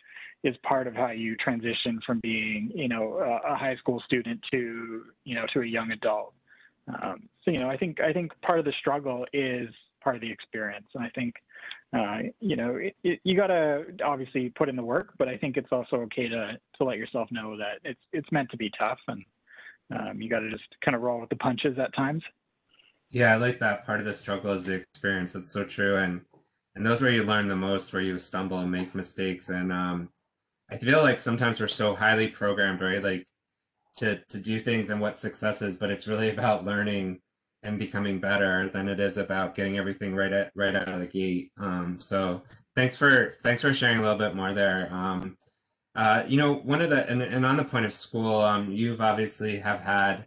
is 0.45 0.57
part 0.63 0.87
of 0.87 0.95
how 0.95 1.11
you 1.11 1.37
transition 1.37 2.01
from 2.07 2.21
being 2.21 2.71
you 2.75 2.89
know 2.89 3.19
a, 3.19 3.53
a 3.53 3.57
high 3.57 3.77
school 3.77 4.01
student 4.05 4.41
to 4.51 5.05
you 5.25 5.35
know 5.35 5.47
to 5.53 5.61
a 5.61 5.67
young 5.67 5.91
adult. 5.91 6.35
Um, 6.89 7.29
so 7.45 7.51
you 7.51 7.59
know 7.59 7.69
I 7.69 7.77
think 7.77 8.01
I 8.01 8.13
think 8.13 8.33
part 8.43 8.59
of 8.59 8.65
the 8.65 8.75
struggle 8.81 9.27
is 9.33 9.69
part 10.01 10.17
of 10.17 10.23
the 10.23 10.31
experience. 10.31 10.87
And 10.95 11.05
I 11.05 11.11
think, 11.11 11.35
uh, 11.93 12.31
you 12.41 12.57
know, 12.57 12.77
it, 12.77 12.97
it, 13.03 13.21
you 13.25 13.37
got 13.37 13.49
to 13.49 13.85
obviously 14.05 14.51
put 14.51 14.69
in 14.69 14.77
the 14.77 14.83
work, 14.83 15.13
but 15.19 15.29
I 15.29 15.37
think 15.37 15.57
it's 15.57 15.73
also 15.73 15.97
okay 15.97 16.29
to 16.29 16.59
to 16.79 16.85
let 16.85 16.99
yourself 16.99 17.29
know 17.31 17.57
that 17.57 17.79
it's 17.85 18.01
it's 18.13 18.31
meant 18.33 18.51
to 18.51 18.57
be 18.57 18.71
tough, 18.79 18.99
and 19.09 19.25
um, 19.95 20.21
you 20.21 20.29
got 20.29 20.41
to 20.41 20.51
just 20.51 20.65
kind 20.85 20.95
of 20.95 21.03
roll 21.03 21.21
with 21.21 21.31
the 21.31 21.37
punches 21.37 21.79
at 21.79 21.95
times. 21.95 22.23
Yeah, 23.11 23.33
I 23.33 23.37
like 23.37 23.59
that 23.61 23.87
part 23.87 24.01
of 24.01 24.07
the 24.07 24.15
struggle 24.15 24.53
is 24.53 24.67
the 24.67 24.75
experience. 24.75 25.35
It's 25.35 25.51
so 25.51 25.65
true, 25.65 25.97
and 25.97 26.23
and 26.75 26.85
those 26.85 27.01
where 27.01 27.11
you 27.11 27.25
learn 27.25 27.49
the 27.49 27.57
most, 27.57 27.93
where 27.93 28.03
you 28.03 28.19
stumble 28.19 28.59
and 28.59 28.71
make 28.71 28.95
mistakes, 28.95 29.49
and 29.49 29.73
um, 29.73 30.11
I 30.71 30.77
feel 30.77 31.03
like 31.03 31.21
sometimes 31.21 31.61
we're 31.61 31.69
so 31.69 31.95
highly 31.95 32.29
programmed, 32.29 32.81
right? 32.81 33.03
Like 33.03 33.27
to 33.97 34.17
to 34.29 34.39
do 34.39 34.59
things 34.59 34.91
and 34.91 35.01
what 35.01 35.19
success 35.19 35.63
is, 35.63 35.75
but 35.75 35.91
it's 35.91 36.07
really 36.07 36.31
about 36.37 36.65
learning 36.65 37.21
and 37.63 37.79
becoming 37.79 38.21
better 38.21 38.69
than 38.69 38.89
it 38.89 39.01
is 39.01 39.17
about 39.17 39.55
getting 39.55 39.79
everything 39.79 40.15
right 40.15 40.33
at 40.33 40.53
right 40.55 40.75
out 40.75 40.89
of 40.89 41.01
the 41.01 41.07
gate. 41.07 41.53
Um, 41.59 41.99
so 41.99 42.43
thanks 42.77 42.97
for 42.97 43.37
thanks 43.43 43.63
for 43.63 43.73
sharing 43.75 43.99
a 43.99 44.03
little 44.03 44.19
bit 44.19 44.35
more 44.35 44.55
there. 44.55 44.93
Um, 44.93 45.37
uh, 45.95 46.23
you 46.29 46.37
know, 46.37 46.55
one 46.55 46.81
of 46.81 46.91
the 46.91 47.09
and, 47.11 47.23
and 47.23 47.45
on 47.45 47.57
the 47.57 47.65
point 47.65 47.87
of 47.87 47.93
school, 47.93 48.41
um, 48.41 48.71
you've 48.71 49.01
obviously 49.01 49.59
have 49.59 49.81
had 49.81 50.27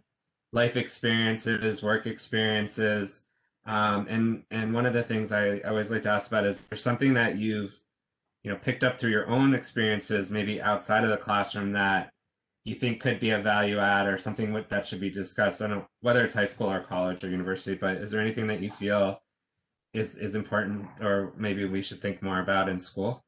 life 0.52 0.76
experiences, 0.76 1.82
work 1.82 2.06
experiences, 2.06 3.26
um, 3.66 4.06
and 4.10 4.42
and 4.50 4.74
one 4.74 4.86
of 4.86 4.92
the 4.92 5.02
things 5.02 5.32
I, 5.32 5.58
I 5.58 5.60
always 5.62 5.90
like 5.90 6.02
to 6.02 6.10
ask 6.10 6.28
about 6.30 6.44
is 6.44 6.68
there's 6.68 6.82
something 6.82 7.14
that 7.14 7.38
you've 7.38 7.80
you 8.42 8.50
know 8.50 8.56
picked 8.56 8.84
up 8.84 8.98
through 8.98 9.10
your 9.10 9.28
own 9.28 9.54
experiences, 9.54 10.30
maybe 10.30 10.60
outside 10.60 11.04
of 11.04 11.10
the 11.10 11.16
classroom 11.16 11.72
that 11.72 12.10
you 12.64 12.74
think 12.74 13.00
could 13.00 13.18
be 13.18 13.30
a 13.30 13.38
value 13.38 13.78
add 13.78 14.06
or 14.06 14.18
something 14.18 14.52
that 14.68 14.86
should 14.86 15.00
be 15.00 15.10
discussed? 15.10 15.62
I 15.62 15.68
don't 15.68 15.78
know 15.78 15.86
whether 16.00 16.24
it's 16.24 16.34
high 16.34 16.44
school 16.44 16.70
or 16.70 16.80
college 16.80 17.24
or 17.24 17.30
university, 17.30 17.76
but 17.76 17.98
is 17.98 18.10
there 18.10 18.20
anything 18.20 18.46
that 18.48 18.60
you 18.60 18.70
feel 18.70 19.20
is 19.92 20.16
is 20.16 20.34
important 20.34 20.86
or 21.00 21.32
maybe 21.36 21.64
we 21.64 21.82
should 21.82 22.00
think 22.00 22.22
more 22.22 22.40
about 22.40 22.68
in 22.68 22.78
school? 22.78 23.24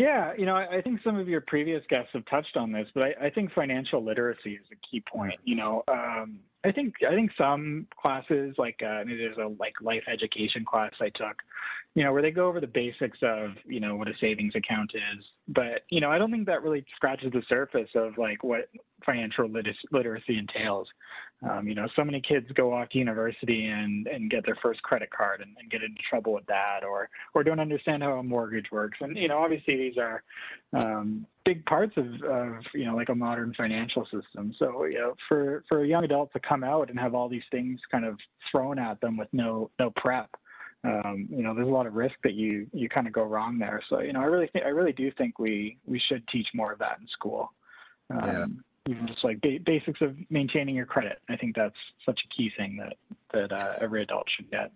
Yeah, 0.00 0.32
you 0.38 0.46
know, 0.46 0.56
I, 0.56 0.78
I 0.78 0.80
think 0.80 1.00
some 1.04 1.18
of 1.18 1.28
your 1.28 1.42
previous 1.42 1.82
guests 1.90 2.08
have 2.14 2.24
touched 2.24 2.56
on 2.56 2.72
this, 2.72 2.86
but 2.94 3.02
I, 3.02 3.26
I 3.26 3.30
think 3.30 3.52
financial 3.52 4.02
literacy 4.02 4.52
is 4.52 4.64
a 4.72 4.76
key 4.90 5.04
point. 5.06 5.34
You 5.44 5.56
know, 5.56 5.82
um, 5.88 6.38
I 6.64 6.72
think 6.72 6.94
I 7.06 7.14
think 7.14 7.30
some 7.36 7.86
classes 8.00 8.54
like 8.56 8.80
uh, 8.82 9.04
there's 9.04 9.36
a 9.36 9.48
like 9.60 9.74
life 9.82 10.04
education 10.10 10.64
class 10.64 10.92
I 11.02 11.10
took, 11.10 11.36
you 11.94 12.02
know, 12.02 12.14
where 12.14 12.22
they 12.22 12.30
go 12.30 12.48
over 12.48 12.60
the 12.60 12.66
basics 12.66 13.18
of 13.20 13.50
you 13.66 13.78
know 13.78 13.94
what 13.94 14.08
a 14.08 14.12
savings 14.22 14.54
account 14.56 14.90
is, 14.94 15.22
but 15.48 15.82
you 15.90 16.00
know 16.00 16.10
I 16.10 16.16
don't 16.16 16.30
think 16.30 16.46
that 16.46 16.62
really 16.62 16.82
scratches 16.96 17.32
the 17.32 17.42
surface 17.46 17.90
of 17.94 18.16
like 18.16 18.42
what 18.42 18.70
financial 19.04 19.50
lit- 19.50 19.66
literacy 19.92 20.38
entails. 20.38 20.88
Um, 21.48 21.66
you 21.66 21.74
know, 21.74 21.88
so 21.96 22.04
many 22.04 22.20
kids 22.20 22.46
go 22.54 22.74
off 22.74 22.90
to 22.90 22.98
university 22.98 23.66
and, 23.66 24.06
and 24.06 24.30
get 24.30 24.44
their 24.44 24.58
first 24.62 24.82
credit 24.82 25.10
card 25.10 25.40
and, 25.40 25.56
and 25.58 25.70
get 25.70 25.82
into 25.82 26.00
trouble 26.08 26.34
with 26.34 26.44
that, 26.46 26.80
or 26.84 27.08
or 27.32 27.42
don't 27.42 27.60
understand 27.60 28.02
how 28.02 28.18
a 28.18 28.22
mortgage 28.22 28.66
works. 28.70 28.98
And 29.00 29.16
you 29.16 29.28
know, 29.28 29.38
obviously 29.38 29.76
these 29.76 29.96
are 29.96 30.22
um, 30.74 31.26
big 31.46 31.64
parts 31.64 31.94
of, 31.96 32.06
of 32.24 32.62
you 32.74 32.84
know 32.84 32.94
like 32.94 33.08
a 33.08 33.14
modern 33.14 33.54
financial 33.56 34.04
system. 34.04 34.54
So 34.58 34.84
you 34.84 34.98
know, 34.98 35.14
for 35.28 35.64
for 35.66 35.82
a 35.82 35.88
young 35.88 36.04
adult 36.04 36.30
to 36.34 36.40
come 36.40 36.62
out 36.62 36.90
and 36.90 37.00
have 37.00 37.14
all 37.14 37.30
these 37.30 37.48
things 37.50 37.80
kind 37.90 38.04
of 38.04 38.18
thrown 38.52 38.78
at 38.78 39.00
them 39.00 39.16
with 39.16 39.28
no 39.32 39.70
no 39.78 39.90
prep, 39.96 40.28
um, 40.84 41.26
you 41.30 41.42
know, 41.42 41.54
there's 41.54 41.68
a 41.68 41.70
lot 41.70 41.86
of 41.86 41.94
risk 41.94 42.16
that 42.22 42.34
you 42.34 42.66
you 42.74 42.90
kind 42.90 43.06
of 43.06 43.14
go 43.14 43.22
wrong 43.22 43.58
there. 43.58 43.80
So 43.88 44.00
you 44.00 44.12
know, 44.12 44.20
I 44.20 44.24
really 44.24 44.48
think 44.52 44.66
I 44.66 44.68
really 44.68 44.92
do 44.92 45.10
think 45.16 45.38
we 45.38 45.78
we 45.86 46.02
should 46.06 46.22
teach 46.28 46.48
more 46.52 46.70
of 46.70 46.78
that 46.80 46.98
in 47.00 47.08
school. 47.08 47.50
Um, 48.10 48.20
yeah 48.26 48.46
even 48.88 49.06
just 49.06 49.24
like 49.24 49.40
ba- 49.40 49.58
basics 49.64 50.00
of 50.00 50.16
maintaining 50.30 50.74
your 50.74 50.86
credit. 50.86 51.18
I 51.28 51.36
think 51.36 51.56
that's 51.56 51.76
such 52.04 52.20
a 52.24 52.34
key 52.34 52.50
thing 52.56 52.76
that 52.78 52.96
that 53.32 53.52
uh, 53.52 53.72
every 53.82 54.02
adult 54.02 54.26
should 54.34 54.50
get. 54.50 54.72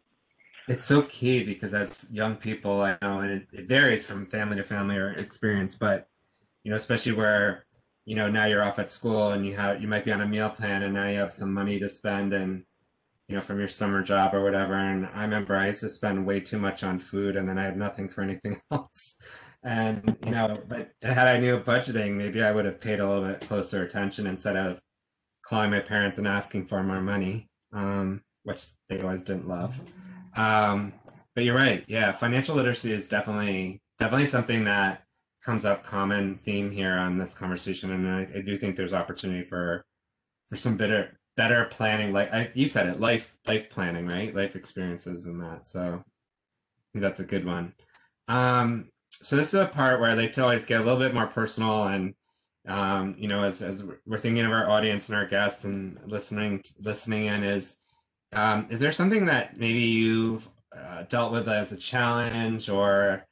It's 0.68 0.86
so 0.86 1.02
key 1.02 1.44
because 1.44 1.74
as 1.74 2.10
young 2.10 2.36
people, 2.36 2.80
I 2.80 2.96
know, 3.02 3.20
and 3.20 3.30
it, 3.30 3.46
it 3.52 3.68
varies 3.68 4.04
from 4.04 4.24
family 4.24 4.56
to 4.56 4.62
family 4.62 4.96
or 4.96 5.12
experience, 5.12 5.74
but 5.74 6.08
you 6.62 6.70
know, 6.70 6.76
especially 6.76 7.12
where 7.12 7.66
you 8.04 8.14
know 8.14 8.30
now 8.30 8.44
you're 8.44 8.62
off 8.62 8.78
at 8.78 8.90
school 8.90 9.32
and 9.32 9.46
you 9.46 9.56
have 9.56 9.80
you 9.80 9.88
might 9.88 10.04
be 10.04 10.12
on 10.12 10.20
a 10.20 10.26
meal 10.26 10.50
plan 10.50 10.82
and 10.82 10.94
now 10.94 11.06
you 11.06 11.18
have 11.18 11.32
some 11.32 11.52
money 11.52 11.78
to 11.78 11.88
spend 11.88 12.32
and 12.32 12.64
you 13.34 13.40
know 13.40 13.44
from 13.44 13.58
your 13.58 13.66
summer 13.66 14.00
job 14.00 14.32
or 14.32 14.44
whatever. 14.44 14.74
And 14.74 15.08
I 15.12 15.22
remember 15.22 15.56
I 15.56 15.66
used 15.66 15.80
to 15.80 15.88
spend 15.88 16.24
way 16.24 16.38
too 16.38 16.56
much 16.56 16.84
on 16.84 17.00
food 17.00 17.34
and 17.34 17.48
then 17.48 17.58
I 17.58 17.64
had 17.64 17.76
nothing 17.76 18.08
for 18.08 18.22
anything 18.22 18.60
else. 18.70 19.20
And 19.64 20.16
you 20.24 20.30
know, 20.30 20.62
but 20.68 20.92
had 21.02 21.26
I 21.26 21.38
knew 21.38 21.58
budgeting, 21.58 22.12
maybe 22.12 22.44
I 22.44 22.52
would 22.52 22.64
have 22.64 22.80
paid 22.80 23.00
a 23.00 23.08
little 23.08 23.24
bit 23.26 23.40
closer 23.40 23.82
attention 23.82 24.28
instead 24.28 24.54
of 24.54 24.80
calling 25.44 25.72
my 25.72 25.80
parents 25.80 26.18
and 26.18 26.28
asking 26.28 26.66
for 26.66 26.80
more 26.84 27.00
money, 27.00 27.48
um, 27.72 28.22
which 28.44 28.66
they 28.88 29.00
always 29.00 29.24
didn't 29.24 29.48
love. 29.48 29.80
Um, 30.36 30.92
but 31.34 31.42
you're 31.42 31.56
right. 31.56 31.84
Yeah, 31.88 32.12
financial 32.12 32.54
literacy 32.54 32.92
is 32.92 33.08
definitely 33.08 33.82
definitely 33.98 34.26
something 34.26 34.62
that 34.66 35.02
comes 35.44 35.64
up 35.64 35.82
common 35.82 36.36
theme 36.36 36.70
here 36.70 36.92
on 36.92 37.18
this 37.18 37.34
conversation, 37.34 37.90
and 37.90 38.08
I, 38.08 38.38
I 38.38 38.42
do 38.42 38.56
think 38.56 38.76
there's 38.76 38.92
opportunity 38.92 39.42
for 39.42 39.84
for 40.48 40.54
some 40.54 40.76
better 40.76 41.18
better 41.36 41.64
planning. 41.66 42.12
Like 42.12 42.32
I, 42.32 42.50
you 42.54 42.66
said 42.66 42.86
it, 42.86 43.00
life 43.00 43.36
life 43.46 43.70
planning, 43.70 44.06
right? 44.06 44.34
Life 44.34 44.56
experiences 44.56 45.26
and 45.26 45.40
that. 45.42 45.66
So 45.66 46.04
that's 46.94 47.20
a 47.20 47.24
good 47.24 47.44
one. 47.44 47.74
Um, 48.28 48.90
so 49.10 49.36
this 49.36 49.54
is 49.54 49.60
a 49.60 49.66
part 49.66 50.00
where 50.00 50.16
they 50.16 50.30
always 50.32 50.64
get 50.64 50.80
a 50.80 50.84
little 50.84 50.98
bit 50.98 51.14
more 51.14 51.26
personal 51.26 51.84
and 51.84 52.14
um, 52.66 53.14
you 53.18 53.28
know, 53.28 53.42
as, 53.44 53.60
as 53.60 53.84
we're 54.06 54.18
thinking 54.18 54.44
of 54.44 54.52
our 54.52 54.70
audience 54.70 55.10
and 55.10 55.18
our 55.18 55.26
guests 55.26 55.64
and 55.64 55.98
listening 56.06 56.62
listening 56.80 57.26
in 57.26 57.42
is 57.42 57.76
um, 58.32 58.66
is 58.70 58.80
there 58.80 58.92
something 58.92 59.26
that 59.26 59.58
maybe 59.58 59.80
you've 59.80 60.48
uh, 60.76 61.04
dealt 61.04 61.30
with 61.30 61.48
as 61.48 61.72
a 61.72 61.76
challenge 61.76 62.68
or 62.68 63.26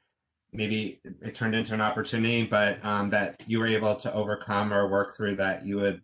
maybe 0.53 1.01
it 1.23 1.35
turned 1.35 1.55
into 1.55 1.75
an 1.75 1.81
opportunity, 1.81 2.45
but 2.45 2.85
um, 2.85 3.11
that 3.11 3.43
you 3.47 3.59
were 3.59 3.67
able 3.67 3.97
to 3.97 4.13
overcome 4.13 4.73
or 4.73 4.89
work 4.89 5.17
through 5.17 5.37
that 5.37 5.65
you 5.65 5.77
would 5.77 6.03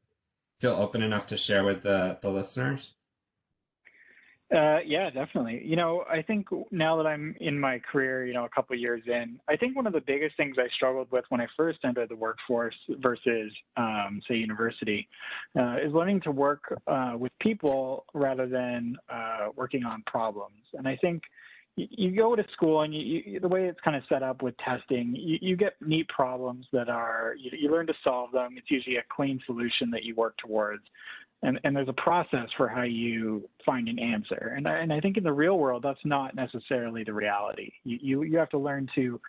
feel 0.59 0.73
open 0.73 1.03
enough 1.03 1.27
to 1.29 1.37
share 1.37 1.65
with 1.65 1.83
the, 1.83 2.19
the 2.21 2.31
listeners? 2.31 2.95
Uh, 4.55 4.79
yeah, 4.87 5.11
definitely. 5.11 5.61
You 5.63 5.77
know, 5.77 6.05
I 6.11 6.23
think 6.23 6.47
now 6.71 6.97
that 6.97 7.07
I'm 7.07 7.37
in 7.39 7.61
my 7.61 7.79
career, 7.81 8.25
you 8.25 8.33
know, 8.33 8.47
a 8.47 8.49
couple 8.49 8.75
years 8.77 9.03
in, 9.07 9.39
I 9.47 9.57
think 9.57 9.77
one 9.77 9.87
of 9.87 9.93
the 9.93 10.01
biggest 10.01 10.39
things 10.39 10.57
I 10.59 10.69
struggled 10.75 11.11
with 11.11 11.27
when 11.29 11.43
I 11.43 11.47
first 11.55 11.81
entered 11.85 12.09
the 12.09 12.17
workforce 12.17 12.75
versus, 12.89 13.53
um, 13.77 14.23
say, 14.27 14.37
university, 14.37 15.07
uh, 15.55 15.77
is 15.85 15.93
learning 15.93 16.23
to 16.23 16.31
work 16.31 16.63
uh, 16.87 17.13
with 17.19 17.33
people 17.43 18.07
rather 18.15 18.47
than 18.47 18.97
uh, 19.11 19.49
working 19.55 19.85
on 19.85 20.03
problems. 20.07 20.63
And 20.73 20.89
I 20.89 20.97
think 20.97 21.25
you 21.91 22.17
go 22.17 22.35
to 22.35 22.45
school 22.53 22.83
and 22.83 22.95
you, 22.95 23.23
you, 23.25 23.41
the 23.41 23.49
way 23.49 23.67
it's 23.67 23.81
kind 23.81 23.97
of 23.97 24.03
set 24.09 24.23
up 24.23 24.43
with 24.43 24.57
testing, 24.59 25.15
you, 25.17 25.39
you 25.41 25.57
get 25.57 25.75
neat 25.81 26.09
problems 26.09 26.67
that 26.73 26.89
are 26.89 27.35
you, 27.39 27.51
you 27.57 27.71
learn 27.71 27.87
to 27.87 27.95
solve 28.03 28.33
them. 28.33 28.55
It's 28.57 28.71
usually 28.71 28.97
a 28.97 29.05
clean 29.15 29.41
solution 29.47 29.91
that 29.91 30.05
you 30.05 30.15
work 30.15 30.37
towards 30.39 30.83
and, 31.43 31.61
and 31.63 31.77
there's 31.77 31.89
a 31.89 31.93
process 31.93 32.49
for 32.57 32.69
how 32.69 32.83
you 32.83 33.49
find 33.65 33.89
an 33.89 33.99
answer. 33.99 34.55
And 34.57 34.67
I, 34.67 34.79
and 34.79 34.93
I 34.93 34.99
think 34.99 35.17
in 35.17 35.23
the 35.23 35.33
real 35.33 35.59
world, 35.59 35.85
that's 35.85 36.05
not 36.05 36.35
necessarily 36.35 37.05
the 37.05 37.13
reality. 37.13 37.71
You, 37.85 38.23
you, 38.23 38.39
have 38.39 38.49
to 38.51 38.59
learn 38.59 38.89
to 38.97 39.21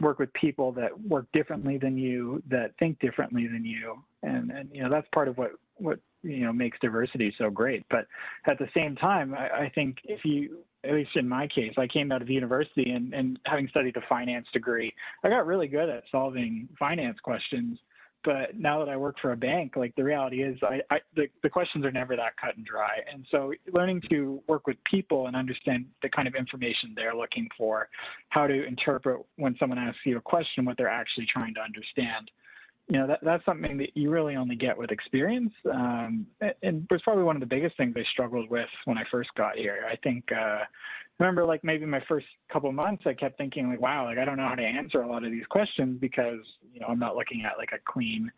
work 0.00 0.18
with 0.18 0.32
people 0.32 0.72
that 0.72 0.98
work 1.00 1.26
differently 1.32 1.78
than 1.78 1.96
you, 1.96 2.42
that 2.50 2.72
think 2.80 2.98
differently 2.98 3.46
than 3.46 3.64
you. 3.64 4.02
And, 4.24 4.50
and 4.50 4.70
you 4.72 4.82
know, 4.82 4.90
that's 4.90 5.06
part 5.14 5.28
of 5.28 5.38
what, 5.38 5.52
what, 5.76 6.00
you 6.24 6.40
know, 6.40 6.52
makes 6.52 6.78
diversity 6.80 7.32
so 7.38 7.48
great. 7.48 7.84
But 7.90 8.06
at 8.46 8.58
the 8.58 8.68
same 8.74 8.96
time, 8.96 9.32
I, 9.32 9.64
I 9.64 9.72
think 9.72 9.98
if 10.04 10.24
you, 10.24 10.58
at 10.84 10.94
least 10.94 11.10
in 11.14 11.28
my 11.28 11.46
case, 11.46 11.72
I 11.78 11.86
came 11.86 12.10
out 12.12 12.22
of 12.22 12.30
university 12.30 12.90
and, 12.90 13.14
and 13.14 13.38
having 13.46 13.68
studied 13.68 13.96
a 13.96 14.02
finance 14.08 14.46
degree, 14.52 14.92
I 15.22 15.28
got 15.28 15.46
really 15.46 15.68
good 15.68 15.88
at 15.88 16.04
solving 16.10 16.68
finance 16.78 17.18
questions 17.22 17.78
but 18.24 18.56
now 18.56 18.78
that 18.78 18.88
I 18.88 18.96
work 18.96 19.16
for 19.20 19.32
a 19.32 19.36
bank, 19.36 19.74
like 19.76 19.94
the 19.96 20.04
reality 20.04 20.42
is, 20.42 20.56
I, 20.62 20.80
I 20.90 20.98
the, 21.16 21.26
the 21.42 21.50
questions 21.50 21.84
are 21.84 21.90
never 21.90 22.14
that 22.16 22.36
cut 22.40 22.56
and 22.56 22.64
dry. 22.64 22.98
And 23.12 23.26
so, 23.30 23.52
learning 23.72 24.02
to 24.10 24.42
work 24.46 24.66
with 24.66 24.76
people 24.88 25.26
and 25.26 25.34
understand 25.34 25.86
the 26.02 26.08
kind 26.08 26.28
of 26.28 26.34
information 26.34 26.92
they're 26.94 27.16
looking 27.16 27.48
for, 27.58 27.88
how 28.28 28.46
to 28.46 28.64
interpret 28.64 29.20
when 29.36 29.56
someone 29.58 29.78
asks 29.78 30.00
you 30.04 30.18
a 30.18 30.20
question, 30.20 30.64
what 30.64 30.76
they're 30.76 30.88
actually 30.88 31.26
trying 31.36 31.54
to 31.54 31.60
understand, 31.60 32.30
you 32.92 32.98
know, 32.98 33.06
that, 33.06 33.20
that's 33.22 33.44
something 33.46 33.78
that 33.78 33.96
you 33.96 34.10
really 34.10 34.36
only 34.36 34.54
get 34.54 34.76
with 34.76 34.90
experience. 34.90 35.52
Um, 35.72 36.26
and 36.40 36.52
it 36.62 36.90
was 36.90 37.00
probably 37.02 37.24
one 37.24 37.36
of 37.36 37.40
the 37.40 37.46
biggest 37.46 37.74
things 37.78 37.94
I 37.96 38.02
struggled 38.12 38.50
with 38.50 38.68
when 38.84 38.98
I 38.98 39.04
first 39.10 39.30
got 39.34 39.56
here. 39.56 39.86
I 39.90 39.96
think 39.96 40.30
uh, 40.30 40.58
remember 41.18 41.46
like 41.46 41.64
maybe 41.64 41.86
my 41.86 42.02
first 42.08 42.26
couple 42.52 42.72
months 42.72 43.02
i 43.06 43.12
kept 43.12 43.36
thinking 43.38 43.68
like 43.68 43.80
wow 43.80 44.06
like 44.06 44.18
i 44.18 44.24
don't 44.24 44.38
know 44.38 44.48
how 44.48 44.54
to 44.54 44.62
answer 44.62 45.02
a 45.02 45.06
lot 45.06 45.24
of 45.24 45.30
these 45.30 45.46
questions 45.50 45.98
because 46.00 46.40
you 46.72 46.80
know 46.80 46.86
i'm 46.88 46.98
not 46.98 47.14
looking 47.14 47.44
at 47.44 47.58
like 47.58 47.68
a 47.72 47.92
clean 47.92 48.32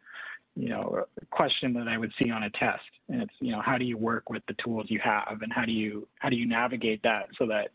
you 0.54 0.68
know 0.68 1.04
question 1.30 1.72
that 1.72 1.88
i 1.88 1.96
would 1.96 2.12
see 2.20 2.30
on 2.30 2.42
a 2.42 2.50
test 2.50 2.82
and 3.08 3.22
it's 3.22 3.32
you 3.40 3.52
know 3.52 3.62
how 3.64 3.78
do 3.78 3.84
you 3.84 3.96
work 3.96 4.28
with 4.28 4.42
the 4.48 4.54
tools 4.62 4.86
you 4.88 5.00
have 5.02 5.38
and 5.40 5.52
how 5.52 5.64
do 5.64 5.72
you 5.72 6.06
how 6.18 6.28
do 6.28 6.36
you 6.36 6.46
navigate 6.46 7.00
that 7.02 7.28
so 7.38 7.46
that 7.46 7.70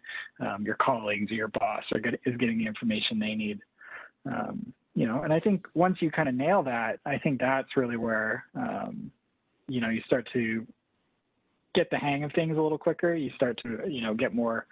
um, 0.46 0.64
your 0.64 0.76
colleagues 0.76 1.32
or 1.32 1.36
your 1.36 1.48
boss 1.48 1.84
are 1.94 2.00
get, 2.00 2.20
is 2.26 2.38
getting 2.38 2.60
the 2.60 2.68
information 2.68 3.18
they 3.18 3.34
need 3.34 3.60
um, 4.26 4.74
you 4.96 5.06
know 5.06 5.22
and 5.24 5.32
i 5.32 5.40
think 5.40 5.66
once 5.74 5.98
you 6.02 6.12
kind 6.12 6.30
of 6.30 6.36
nail 6.36 6.64
that 6.64 7.00
i 7.06 7.18
think 7.18 7.40
that's 7.40 7.78
really 7.78 7.98
where 7.98 8.46
um, 8.56 9.12
you 9.68 9.82
know 9.82 9.90
you 9.90 10.02
start 10.06 10.28
to 10.34 10.66
get 11.76 11.90
the 11.90 11.98
hang 11.98 12.24
of 12.24 12.32
things 12.34 12.58
a 12.58 12.62
little 12.62 12.78
quicker. 12.78 13.14
You 13.14 13.32
start 13.36 13.60
to, 13.64 13.88
you 13.88 14.02
know, 14.02 14.14
get 14.14 14.34
more 14.34 14.66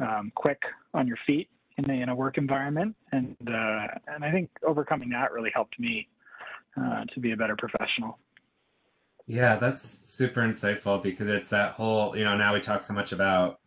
um, 0.00 0.32
quick 0.34 0.60
on 0.94 1.06
your 1.06 1.18
feet 1.26 1.48
in, 1.78 1.90
in 1.90 2.08
a 2.08 2.14
work 2.14 2.38
environment, 2.38 2.94
and 3.12 3.36
uh, 3.46 3.86
and 4.08 4.24
I 4.24 4.30
think 4.30 4.50
overcoming 4.66 5.10
that 5.10 5.32
really 5.32 5.50
helped 5.54 5.78
me 5.78 6.08
uh, 6.76 7.04
to 7.14 7.20
be 7.20 7.32
a 7.32 7.36
better 7.36 7.56
professional. 7.56 8.18
Yeah, 9.26 9.56
that's 9.56 10.00
super 10.08 10.40
insightful 10.42 11.02
because 11.02 11.28
it's 11.28 11.48
that 11.50 11.72
whole, 11.72 12.16
you 12.16 12.24
know, 12.24 12.36
now 12.36 12.52
we 12.52 12.60
talk 12.60 12.82
so 12.82 12.92
much 12.92 13.12
about 13.12 13.60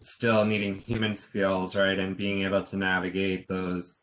still 0.00 0.44
needing 0.44 0.80
human 0.80 1.14
skills, 1.14 1.76
right, 1.76 1.98
and 1.98 2.16
being 2.16 2.42
able 2.42 2.62
to 2.64 2.76
navigate 2.76 3.46
those, 3.46 4.00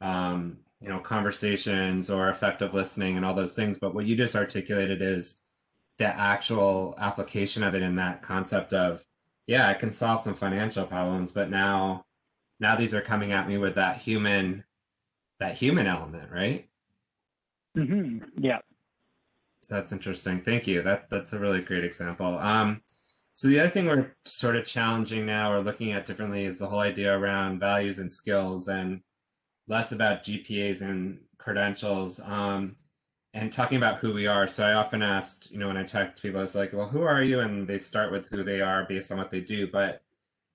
um, 0.00 0.56
you 0.82 0.88
know, 0.88 0.98
conversations 0.98 2.10
or 2.10 2.28
effective 2.28 2.74
listening 2.74 3.16
and 3.16 3.24
all 3.24 3.34
those 3.34 3.54
things. 3.54 3.78
But 3.78 3.94
what 3.94 4.06
you 4.06 4.16
just 4.16 4.34
articulated 4.34 5.00
is 5.00 5.38
the 5.98 6.06
actual 6.06 6.94
application 6.98 7.62
of 7.62 7.74
it 7.74 7.82
in 7.82 7.96
that 7.96 8.22
concept 8.22 8.72
of 8.72 9.04
yeah 9.46 9.68
i 9.68 9.74
can 9.74 9.92
solve 9.92 10.20
some 10.20 10.34
financial 10.34 10.86
problems 10.86 11.30
but 11.30 11.50
now 11.50 12.04
now 12.60 12.74
these 12.76 12.94
are 12.94 13.00
coming 13.02 13.32
at 13.32 13.46
me 13.46 13.58
with 13.58 13.74
that 13.74 13.98
human 13.98 14.64
that 15.42 15.54
human 15.54 15.86
element 15.86 16.30
right? 16.32 16.68
Mm-hmm. 17.76 18.18
yeah. 18.38 18.58
So 19.58 19.74
that's 19.76 19.92
interesting. 19.92 20.40
Thank 20.40 20.66
you. 20.66 20.82
That 20.82 21.08
that's 21.10 21.32
a 21.32 21.38
really 21.38 21.60
great 21.60 21.84
example. 21.84 22.38
Um 22.38 22.82
so 23.34 23.48
the 23.48 23.60
other 23.60 23.70
thing 23.70 23.86
we're 23.86 24.14
sort 24.24 24.56
of 24.56 24.64
challenging 24.64 25.26
now 25.26 25.52
or 25.52 25.60
looking 25.60 25.92
at 25.92 26.06
differently 26.06 26.44
is 26.44 26.58
the 26.58 26.68
whole 26.68 26.80
idea 26.80 27.16
around 27.16 27.60
values 27.60 27.98
and 27.98 28.12
skills 28.12 28.68
and 28.68 29.00
less 29.68 29.92
about 29.92 30.24
gpas 30.24 30.82
and 30.82 31.20
credentials 31.38 32.20
um 32.20 32.74
and 33.34 33.50
talking 33.50 33.78
about 33.78 33.98
who 33.98 34.12
we 34.12 34.26
are. 34.26 34.46
So 34.46 34.64
I 34.64 34.74
often 34.74 35.02
asked, 35.02 35.50
you 35.50 35.58
know, 35.58 35.68
when 35.68 35.76
I 35.76 35.84
talk 35.84 36.14
to 36.14 36.22
people, 36.22 36.40
I 36.40 36.42
was 36.42 36.54
like, 36.54 36.72
well, 36.72 36.88
who 36.88 37.02
are 37.02 37.22
you? 37.22 37.40
And 37.40 37.66
they 37.66 37.78
start 37.78 38.12
with 38.12 38.26
who 38.26 38.42
they 38.42 38.60
are 38.60 38.84
based 38.84 39.10
on 39.10 39.18
what 39.18 39.30
they 39.30 39.40
do. 39.40 39.66
But, 39.66 40.02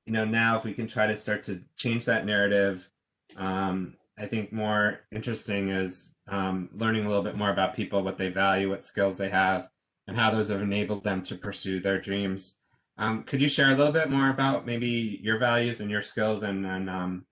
you 0.05 0.13
know, 0.13 0.25
now 0.25 0.57
if 0.57 0.63
we 0.63 0.73
can 0.73 0.87
try 0.87 1.07
to 1.07 1.17
start 1.17 1.43
to 1.45 1.61
change 1.75 2.05
that 2.05 2.25
narrative, 2.25 2.87
um, 3.35 3.95
I 4.17 4.25
think 4.27 4.51
more 4.51 4.99
interesting 5.11 5.69
is 5.69 6.13
um, 6.27 6.69
learning 6.73 7.05
a 7.05 7.07
little 7.07 7.23
bit 7.23 7.35
more 7.35 7.49
about 7.49 7.75
people, 7.75 8.03
what 8.03 8.17
they 8.17 8.29
value, 8.29 8.69
what 8.69 8.83
skills 8.83 9.17
they 9.17 9.29
have, 9.29 9.69
and 10.07 10.15
how 10.15 10.29
those 10.29 10.49
have 10.49 10.61
enabled 10.61 11.03
them 11.03 11.23
to 11.23 11.35
pursue 11.35 11.79
their 11.79 11.99
dreams. 11.99 12.57
Um, 12.99 13.23
could 13.23 13.41
you 13.41 13.49
share 13.49 13.71
a 13.71 13.75
little 13.75 13.93
bit 13.93 14.09
more 14.09 14.29
about 14.29 14.65
maybe 14.65 15.19
your 15.21 15.37
values 15.37 15.81
and 15.81 15.89
your 15.89 16.01
skills 16.01 16.43
and, 16.43 16.65
and 16.65 16.89
um, 16.89 17.25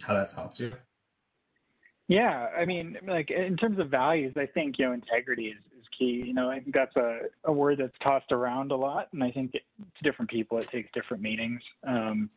how 0.00 0.14
that's 0.14 0.34
helped 0.34 0.60
you? 0.60 0.72
Yeah, 2.08 2.48
I 2.58 2.64
mean, 2.64 2.96
like 3.06 3.30
in 3.30 3.56
terms 3.58 3.78
of 3.78 3.90
values, 3.90 4.32
I 4.36 4.46
think 4.46 4.78
you 4.78 4.86
know 4.86 4.92
integrity 4.92 5.48
is, 5.48 5.58
is 5.78 5.86
key. 5.96 6.24
You 6.26 6.32
know, 6.32 6.50
I 6.50 6.58
think 6.58 6.74
that's 6.74 6.96
a, 6.96 7.20
a 7.44 7.52
word 7.52 7.78
that's 7.78 7.96
tossed 8.02 8.32
around 8.32 8.72
a 8.72 8.76
lot, 8.76 9.08
and 9.12 9.22
I 9.22 9.30
think 9.30 9.52
to 9.52 9.60
different 10.02 10.30
people 10.30 10.58
it 10.58 10.70
takes 10.70 10.90
different 10.94 11.22
meanings. 11.22 11.60
Um, 11.86 12.30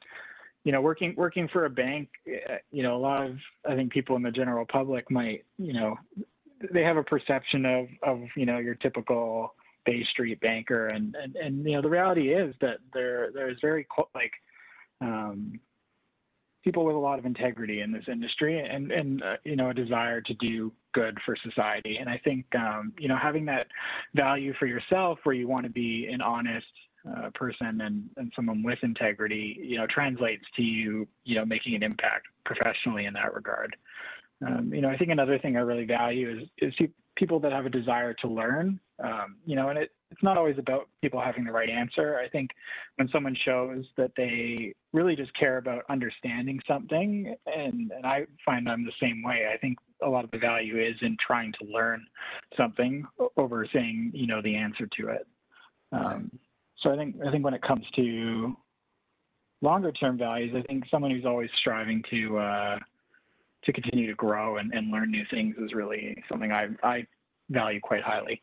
you 0.66 0.74
know, 0.74 0.82
working 0.82 1.16
working 1.16 1.48
for 1.48 1.66
a 1.66 1.70
bank, 1.70 2.10
eh, 2.28 2.58
you 2.72 2.84
know, 2.84 2.98
a 2.98 3.00
lot 3.00 3.26
of 3.26 3.38
I 3.68 3.76
think 3.76 3.94
people 3.94 4.18
in 4.18 4.24
the 4.24 4.32
general 4.32 4.66
public 4.66 5.10
might, 5.10 5.46
you 5.58 5.72
know, 5.72 5.98
they 6.74 6.84
have 6.84 6.98
a 6.98 7.04
perception 7.04 7.66
of 7.66 7.88
of 8.04 8.20
you 8.36 8.46
know 8.46 8.58
your 8.58 8.76
typical 8.76 9.56
Bay 9.86 10.04
Street 10.12 10.42
banker, 10.42 10.88
and 10.88 11.16
and 11.16 11.38
and 11.38 11.66
you 11.66 11.78
know 11.78 11.82
the 11.82 11.90
reality 11.90 12.34
is 12.34 12.54
that 12.60 12.80
there 12.94 13.32
there's 13.34 13.58
very 13.62 13.88
like 14.14 14.34
um, 15.00 15.60
people 16.64 16.86
with 16.86 16.96
a 16.96 17.00
lot 17.00 17.20
of 17.20 17.26
integrity 17.26 17.82
in 17.82 17.92
this 17.92 18.06
industry 18.08 18.60
and 18.60 18.92
and 18.92 19.24
uh, 19.24 19.38
you 19.44 19.56
know 19.56 19.70
a 19.70 19.74
desire 19.74 20.22
to 20.22 20.34
do 20.36 20.72
good 20.94 21.18
for 21.26 21.36
society. 21.44 21.98
And 22.00 22.10
I 22.10 22.20
think 22.26 22.46
um, 22.56 22.94
you 23.00 23.08
know 23.08 23.18
having 23.18 23.46
that 23.46 23.68
value 24.14 24.54
for 24.60 24.66
yourself, 24.66 25.20
where 25.24 25.36
you 25.36 25.48
want 25.48 25.66
to 25.66 25.72
be 25.72 26.08
an 26.12 26.22
honest 26.22 26.68
uh, 27.10 27.30
person 27.34 27.82
and 27.82 28.10
and 28.18 28.32
someone 28.36 28.64
with 28.64 28.80
integrity, 28.84 29.60
you 29.62 29.78
know, 29.78 29.88
translates 29.88 30.46
to 30.56 30.62
you 30.62 31.08
you 31.24 31.36
know 31.36 31.46
making 31.46 31.76
an 31.76 31.84
impact 31.84 32.28
professionally 32.46 33.06
in 33.06 33.14
that 33.14 33.34
regard. 33.34 33.76
Um, 34.46 34.74
you 34.74 34.82
know, 34.82 34.90
I 34.90 34.98
think 34.98 35.12
another 35.12 35.38
thing 35.38 35.56
I 35.56 35.62
really 35.62 35.86
value 35.86 36.42
is 36.42 36.48
is 36.60 36.90
people 37.16 37.40
that 37.40 37.52
have 37.52 37.66
a 37.66 37.70
desire 37.70 38.14
to 38.16 38.28
learn. 38.28 38.80
Um, 39.04 39.38
you 39.46 39.56
know, 39.56 39.70
and 39.70 39.80
it, 39.80 39.92
it's 40.12 40.22
not 40.22 40.38
always 40.38 40.58
about 40.58 40.88
people 41.02 41.22
having 41.22 41.44
the 41.44 41.52
right 41.52 41.70
answer. 41.70 42.20
I 42.24 42.30
think 42.30 42.52
when 42.98 43.10
someone 43.10 43.36
shows 43.46 43.86
that 43.98 44.12
they 44.16 44.74
really 44.94 45.16
just 45.16 45.34
care 45.34 45.58
about 45.58 45.84
understanding 45.90 46.60
something, 46.68 47.36
and, 47.48 47.92
and 47.92 48.06
I 48.06 48.26
find 48.46 48.70
I'm 48.70 48.86
the 48.86 48.92
same 49.02 49.24
way. 49.24 49.48
I 49.54 49.58
think 49.58 49.78
a 50.04 50.10
lot 50.10 50.24
of 50.24 50.32
the 50.32 50.38
value 50.38 50.80
is 50.80 50.96
in 51.02 51.18
trying 51.26 51.54
to 51.62 51.68
learn 51.68 52.06
something 52.58 53.06
over 53.38 53.68
saying, 53.74 54.12
you 54.14 54.28
know, 54.28 54.42
the 54.42 54.56
answer 54.56 54.88
to 55.00 55.10
it. 55.10 55.28
Um, 55.92 56.32
so 56.82 56.92
I 56.92 56.98
think 56.98 57.16
I 57.26 57.32
think 57.32 57.44
when 57.44 57.54
it 57.54 57.62
comes 57.62 57.86
to 57.96 58.56
longer 59.62 59.92
term 59.92 60.18
values, 60.18 60.56
I 60.56 60.62
think 60.64 60.86
someone 60.90 61.12
who's 61.12 61.26
always 61.26 61.50
striving 61.60 62.04
to 62.10 62.38
uh, 62.38 62.80
to 63.64 63.74
continue 63.74 64.08
to 64.08 64.16
grow 64.16 64.58
and, 64.58 64.74
and 64.74 64.92
learn 64.92 65.12
new 65.12 65.24
things 65.30 65.56
is 65.58 65.74
really 65.74 66.22
something 66.30 66.52
I 66.52 66.70
I 66.84 67.06
value 67.50 67.80
quite 67.80 68.04
highly. 68.04 68.42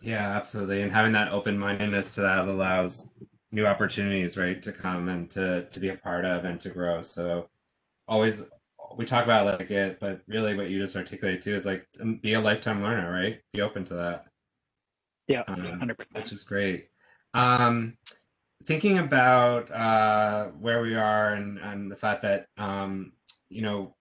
Yeah, 0.00 0.36
absolutely. 0.36 0.82
And 0.82 0.90
having 0.90 1.12
that 1.12 1.32
open 1.32 1.58
mindedness 1.58 2.14
to 2.14 2.22
that 2.22 2.48
allows 2.48 3.12
new 3.52 3.66
opportunities, 3.66 4.36
right, 4.36 4.62
to 4.62 4.72
come 4.72 5.08
and 5.08 5.30
to 5.30 5.64
to 5.64 5.80
be 5.80 5.90
a 5.90 5.96
part 5.96 6.24
of 6.24 6.44
and 6.44 6.60
to 6.60 6.70
grow. 6.70 7.02
So 7.02 7.48
always 8.08 8.44
we 8.96 9.04
talk 9.04 9.24
about 9.24 9.46
like 9.46 9.70
it, 9.70 10.00
but 10.00 10.20
really 10.26 10.56
what 10.56 10.70
you 10.70 10.78
just 10.78 10.96
articulated 10.96 11.42
too 11.42 11.54
is 11.54 11.66
like 11.66 11.86
be 12.20 12.34
a 12.34 12.40
lifetime 12.40 12.82
learner, 12.82 13.10
right? 13.12 13.40
Be 13.52 13.60
open 13.60 13.84
to 13.86 13.94
that. 13.94 14.26
Yeah, 15.28 15.44
um, 15.46 15.92
which 16.12 16.32
is 16.32 16.44
great. 16.44 16.88
Um, 17.32 17.96
thinking 18.64 18.98
about 18.98 19.70
uh, 19.70 20.46
where 20.48 20.82
we 20.82 20.94
are 20.94 21.34
and, 21.34 21.58
and 21.58 21.90
the 21.90 21.96
fact 21.96 22.22
that 22.22 22.46
um, 22.58 23.12
you 23.48 23.62
know, 23.62 23.94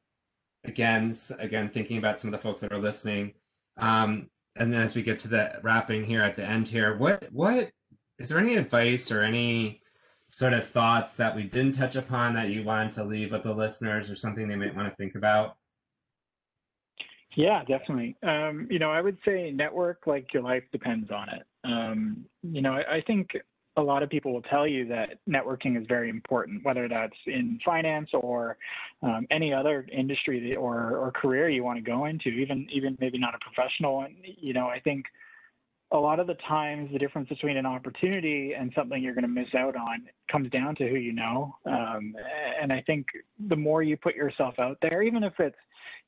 again, 0.64 1.16
again, 1.40 1.70
thinking 1.70 1.98
about 1.98 2.20
some 2.20 2.28
of 2.28 2.32
the 2.32 2.44
folks 2.44 2.62
that 2.62 2.72
are 2.72 2.80
listening, 2.80 3.34
um, 3.78 4.30
and 4.56 4.74
then 4.74 4.82
as 4.82 4.96
we 4.96 5.02
get 5.02 5.20
to 5.20 5.28
the 5.28 5.60
wrapping 5.64 6.04
here 6.04 6.22
at 6.22 6.36
the 6.36 6.46
end 6.46 6.68
here, 6.68 6.98
what 6.98 7.28
what 7.32 7.72
is 8.20 8.30
there 8.30 8.38
any 8.38 8.56
advice 8.56 9.12
or 9.12 9.24
any 9.24 9.82
sort 10.30 10.54
of 10.54 10.66
thoughts 10.66 11.16
that 11.16 11.36
we 11.36 11.44
didn't 11.44 11.74
touch 11.74 11.96
upon 11.96 12.34
that 12.34 12.50
you 12.50 12.64
wanted 12.64 12.92
to 12.94 13.04
leave 13.04 13.32
with 13.32 13.44
the 13.44 13.54
listeners 13.54 14.10
or 14.10 14.16
something 14.16 14.48
they 14.48 14.56
might 14.56 14.76
want 14.76 14.88
to 14.88 14.96
think 14.96 15.16
about? 15.16 15.58
Yeah, 17.36 17.64
definitely. 17.64 18.18
Um, 18.24 18.68
you 18.70 18.80
know, 18.80 18.92
I 18.92 19.02
would 19.02 19.18
say 19.26 19.52
network 19.52 20.06
like 20.06 20.34
your 20.34 20.44
life 20.44 20.64
depends 20.72 21.12
on 21.12 21.30
it. 21.30 21.44
Um, 21.64 22.26
you 22.44 22.62
know, 22.62 22.74
I, 22.74 22.98
I 22.98 23.02
think 23.02 23.30
a 23.78 23.82
lot 23.82 24.04
of 24.04 24.10
people 24.10 24.34
will 24.34 24.42
tell 24.42 24.68
you 24.68 24.86
that 24.88 25.20
networking 25.30 25.80
is 25.80 25.86
very 25.88 26.10
important, 26.10 26.64
whether 26.66 26.90
that's 26.90 27.16
in 27.26 27.60
finance 27.64 28.10
or 28.14 28.58
um, 29.02 29.26
any 29.32 29.54
other 29.54 29.88
industry 29.92 30.56
or, 30.56 30.98
or 30.98 31.12
career 31.12 31.50
you 31.50 31.64
want 31.64 31.78
to 31.78 31.84
go 31.84 32.06
into, 32.06 32.30
even 32.30 32.68
even 32.72 32.98
maybe 33.00 33.18
not 33.18 33.34
a 33.34 33.40
professional 33.40 33.96
one. 33.96 34.16
You 34.24 34.54
know, 34.54 34.68
I 34.68 34.80
think 34.80 35.06
a 35.92 35.98
lot 35.98 36.20
of 36.20 36.28
the 36.28 36.36
times 36.48 36.90
the 36.92 37.00
difference 37.00 37.30
between 37.30 37.58
an 37.58 37.66
opportunity 37.66 38.54
and 38.58 38.72
something 38.76 39.02
you're 39.02 39.14
going 39.14 39.24
to 39.24 39.28
miss 39.28 39.54
out 39.58 39.76
on 39.76 40.06
comes 40.30 40.50
down 40.50 40.76
to 40.76 40.88
who 40.88 40.96
you 40.96 41.14
know. 41.14 41.56
Um, 41.66 42.16
and 42.62 42.72
I 42.72 42.82
think 42.82 43.08
the 43.48 43.58
more 43.58 43.84
you 43.84 43.98
put 43.98 44.16
yourself 44.16 44.56
out 44.60 44.78
there, 44.82 45.02
even 45.02 45.24
if 45.24 45.34
it's 45.40 45.58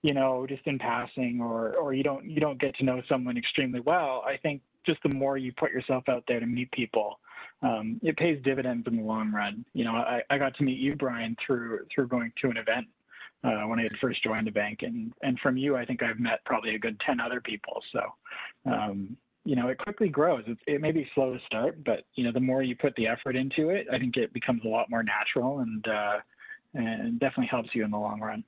you 0.01 0.13
know 0.13 0.45
just 0.47 0.67
in 0.67 0.79
passing 0.79 1.39
or 1.41 1.75
or 1.75 1.93
you 1.93 2.03
don't 2.03 2.25
you 2.25 2.41
don't 2.41 2.59
get 2.59 2.75
to 2.75 2.83
know 2.83 3.01
someone 3.07 3.37
extremely 3.37 3.79
well, 3.79 4.21
I 4.25 4.35
think 4.35 4.61
just 4.85 5.01
the 5.03 5.15
more 5.15 5.37
you 5.37 5.53
put 5.53 5.71
yourself 5.71 6.09
out 6.09 6.25
there 6.27 6.41
to 6.41 6.45
meet 6.45 6.69
people 6.73 7.19
um, 7.63 7.99
it 8.03 8.17
pays 8.17 8.41
dividends 8.43 8.85
in 8.87 8.97
the 8.97 9.03
long 9.03 9.31
run. 9.31 9.65
You 9.73 9.85
know, 9.85 9.93
I, 9.93 10.21
I 10.29 10.37
got 10.37 10.55
to 10.57 10.63
meet 10.63 10.79
you, 10.79 10.95
Brian, 10.95 11.35
through 11.45 11.85
through 11.93 12.09
going 12.09 12.31
to 12.41 12.49
an 12.49 12.57
event 12.57 12.87
uh, 13.43 13.67
when 13.67 13.79
I 13.79 13.83
had 13.83 13.97
first 13.99 14.23
joined 14.23 14.47
the 14.47 14.51
bank, 14.51 14.79
and 14.81 15.13
and 15.23 15.39
from 15.39 15.57
you, 15.57 15.75
I 15.75 15.85
think 15.85 16.03
I've 16.03 16.19
met 16.19 16.43
probably 16.45 16.75
a 16.75 16.79
good 16.79 16.99
ten 17.05 17.19
other 17.19 17.41
people. 17.41 17.81
So, 17.91 18.01
um, 18.71 19.17
you 19.45 19.55
know, 19.55 19.69
it 19.69 19.77
quickly 19.77 20.09
grows. 20.09 20.43
It, 20.47 20.57
it 20.67 20.81
may 20.81 20.91
be 20.91 21.09
slow 21.15 21.33
to 21.33 21.39
start, 21.45 21.83
but 21.83 22.03
you 22.15 22.25
know, 22.25 22.31
the 22.31 22.39
more 22.39 22.63
you 22.63 22.75
put 22.75 22.95
the 22.95 23.07
effort 23.07 23.35
into 23.35 23.69
it, 23.69 23.87
I 23.91 23.97
think 23.97 24.17
it 24.17 24.33
becomes 24.33 24.61
a 24.65 24.69
lot 24.69 24.89
more 24.89 25.03
natural 25.03 25.59
and 25.59 25.87
uh, 25.87 26.17
and 26.73 27.19
definitely 27.19 27.47
helps 27.47 27.69
you 27.73 27.85
in 27.85 27.91
the 27.91 27.97
long 27.97 28.19
run. 28.19 28.43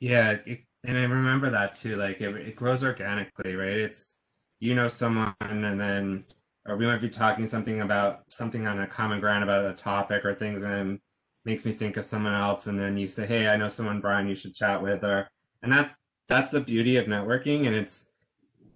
Yeah, 0.00 0.36
it, 0.44 0.64
and 0.84 0.98
I 0.98 1.02
remember 1.02 1.50
that 1.50 1.76
too. 1.76 1.96
Like 1.96 2.20
it, 2.20 2.34
it 2.36 2.56
grows 2.56 2.84
organically, 2.84 3.54
right? 3.54 3.68
It's 3.68 4.18
you 4.58 4.74
know 4.74 4.88
someone, 4.88 5.34
and 5.40 5.80
then 5.80 6.24
or 6.66 6.76
we 6.76 6.86
might 6.86 7.00
be 7.00 7.08
talking 7.08 7.46
something 7.46 7.80
about 7.80 8.20
something 8.28 8.66
on 8.66 8.80
a 8.80 8.86
common 8.86 9.20
ground 9.20 9.44
about 9.44 9.64
a 9.64 9.74
topic 9.74 10.24
or 10.24 10.34
things 10.34 10.62
and 10.62 10.98
makes 11.44 11.64
me 11.64 11.72
think 11.72 11.96
of 11.96 12.04
someone 12.04 12.32
else 12.32 12.66
and 12.66 12.78
then 12.78 12.96
you 12.96 13.06
say 13.06 13.26
hey 13.26 13.48
i 13.48 13.56
know 13.56 13.68
someone 13.68 14.00
brian 14.00 14.26
you 14.26 14.34
should 14.34 14.54
chat 14.54 14.82
with 14.82 15.04
or 15.04 15.28
and 15.62 15.72
that 15.72 15.94
that's 16.28 16.50
the 16.50 16.60
beauty 16.60 16.96
of 16.96 17.06
networking 17.06 17.66
and 17.66 17.74
it's 17.74 18.10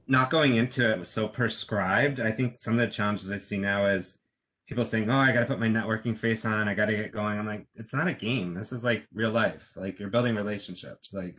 not 0.06 0.30
going 0.30 0.56
into 0.56 0.90
it 0.90 1.06
so 1.06 1.28
prescribed. 1.28 2.18
I 2.18 2.30
think 2.30 2.56
some 2.56 2.74
of 2.74 2.80
the 2.80 2.88
challenges 2.88 3.30
i 3.30 3.36
see 3.36 3.58
now 3.58 3.86
is 3.86 4.18
people 4.66 4.84
saying 4.84 5.10
oh 5.10 5.18
i 5.18 5.32
got 5.32 5.40
to 5.40 5.46
put 5.46 5.58
my 5.58 5.68
networking 5.68 6.16
face 6.16 6.44
on 6.44 6.68
i 6.68 6.74
got 6.74 6.86
to 6.86 6.96
get 6.96 7.10
going 7.10 7.38
i'm 7.38 7.46
like 7.46 7.66
it's 7.74 7.94
not 7.94 8.06
a 8.06 8.12
game 8.12 8.52
this 8.52 8.70
is 8.70 8.84
like 8.84 9.06
real 9.14 9.30
life 9.30 9.72
like 9.76 9.98
you're 9.98 10.10
building 10.10 10.34
relationships 10.34 11.14
like 11.14 11.38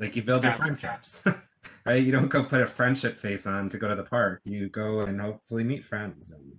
like 0.00 0.16
you 0.16 0.22
build 0.22 0.42
your 0.42 0.52
friendships 0.52 1.22
right? 1.84 2.02
You 2.02 2.12
don't 2.12 2.28
go 2.28 2.44
put 2.44 2.62
a 2.62 2.66
friendship 2.66 3.16
face 3.16 3.46
on 3.46 3.68
to 3.70 3.78
go 3.78 3.88
to 3.88 3.94
the 3.94 4.04
park. 4.04 4.40
You 4.44 4.68
go 4.68 5.00
and 5.00 5.20
hopefully 5.20 5.64
meet 5.64 5.84
friends. 5.84 6.30
And 6.30 6.52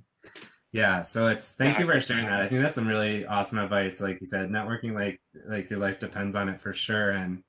yeah, 0.72 1.04
so 1.04 1.28
it's 1.28 1.52
thank 1.52 1.80
you 1.80 1.86
for 1.86 2.00
sharing 2.00 2.26
that. 2.26 2.42
I 2.42 2.48
think 2.48 2.62
that's 2.62 2.76
some 2.76 2.88
really 2.88 3.26
awesome 3.26 3.60
advice. 3.60 4.00
Like 4.00 4.20
you 4.22 4.28
said, 4.28 4.50
networking 4.50 4.94
like 4.94 5.20
like 5.48 5.70
your 5.70 5.80
life 5.80 6.00
depends 6.00 6.36
on 6.36 6.50
it 6.50 6.62
for 6.62 6.74
sure. 6.74 7.12
And 7.12 7.44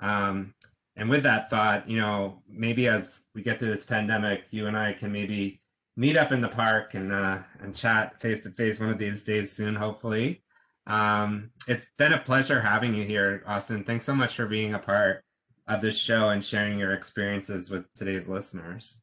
um 0.00 0.54
and 0.96 1.08
with 1.08 1.22
that 1.22 1.50
thought, 1.50 1.88
you 1.88 1.98
know, 1.98 2.42
maybe 2.48 2.86
as 2.88 3.20
we 3.34 3.42
get 3.42 3.58
through 3.58 3.70
this 3.70 3.84
pandemic, 3.84 4.44
you 4.50 4.66
and 4.66 4.76
I 4.76 4.92
can 4.92 5.12
maybe 5.12 5.60
meet 5.96 6.16
up 6.16 6.32
in 6.32 6.40
the 6.40 6.48
park 6.48 6.94
and 6.94 7.12
uh 7.12 7.38
and 7.60 7.74
chat 7.74 8.20
face 8.20 8.42
to 8.44 8.50
face 8.50 8.80
one 8.80 8.90
of 8.90 8.98
these 8.98 9.22
days 9.22 9.52
soon, 9.52 9.74
hopefully. 9.74 10.42
Um, 10.86 11.50
it's 11.68 11.86
been 11.98 12.12
a 12.12 12.18
pleasure 12.18 12.60
having 12.60 12.94
you 12.94 13.04
here, 13.04 13.44
Austin. 13.46 13.84
Thanks 13.84 14.04
so 14.04 14.14
much 14.14 14.34
for 14.34 14.46
being 14.46 14.74
a 14.74 14.78
part 14.78 15.22
of 15.70 15.80
this 15.80 15.98
show 15.98 16.30
and 16.30 16.44
sharing 16.44 16.78
your 16.78 16.94
experiences 16.94 17.70
with 17.70 17.92
today's 17.94 18.28
listeners. 18.28 18.98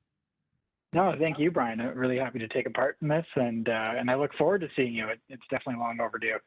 No, 0.94 1.14
thank 1.18 1.40
you, 1.40 1.50
Brian. 1.50 1.80
I'm 1.80 1.98
really 1.98 2.18
happy 2.18 2.40
to 2.40 2.48
take 2.48 2.66
a 2.66 2.70
part 2.70 2.98
in 3.02 3.08
this, 3.08 3.26
and 3.36 3.68
uh, 3.68 3.94
and 3.98 4.10
I 4.10 4.16
look 4.16 4.34
forward 4.38 4.62
to 4.62 4.70
seeing 4.76 4.94
you. 4.94 5.08
It, 5.08 5.20
it's 5.30 5.44
definitely 5.50 5.80
long 5.82 6.00
overdue. 6.02 6.38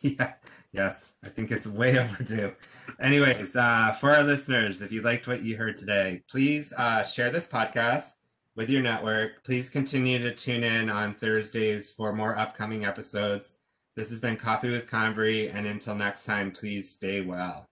Yeah, 0.00 0.32
yes, 0.72 1.12
I 1.22 1.28
think 1.28 1.52
it's 1.52 1.66
way 1.66 1.96
overdue. 2.00 2.54
Anyways, 3.00 3.54
uh, 3.54 3.92
for 3.92 4.10
our 4.10 4.24
listeners, 4.24 4.82
if 4.82 4.90
you 4.90 5.00
liked 5.00 5.28
what 5.28 5.44
you 5.44 5.56
heard 5.56 5.76
today, 5.76 6.22
please 6.28 6.72
uh, 6.72 7.04
share 7.04 7.30
this 7.30 7.46
podcast 7.46 8.16
with 8.56 8.68
your 8.68 8.82
network. 8.82 9.44
Please 9.44 9.70
continue 9.70 10.18
to 10.18 10.34
tune 10.34 10.64
in 10.64 10.90
on 10.90 11.14
Thursdays 11.14 11.88
for 11.88 12.12
more 12.12 12.36
upcoming 12.36 12.84
episodes. 12.84 13.58
This 13.94 14.10
has 14.10 14.18
been 14.18 14.36
Coffee 14.36 14.70
with 14.70 14.90
Convery, 14.90 15.50
and 15.50 15.66
until 15.66 15.94
next 15.94 16.24
time, 16.24 16.50
please 16.50 16.90
stay 16.90 17.20
well. 17.20 17.68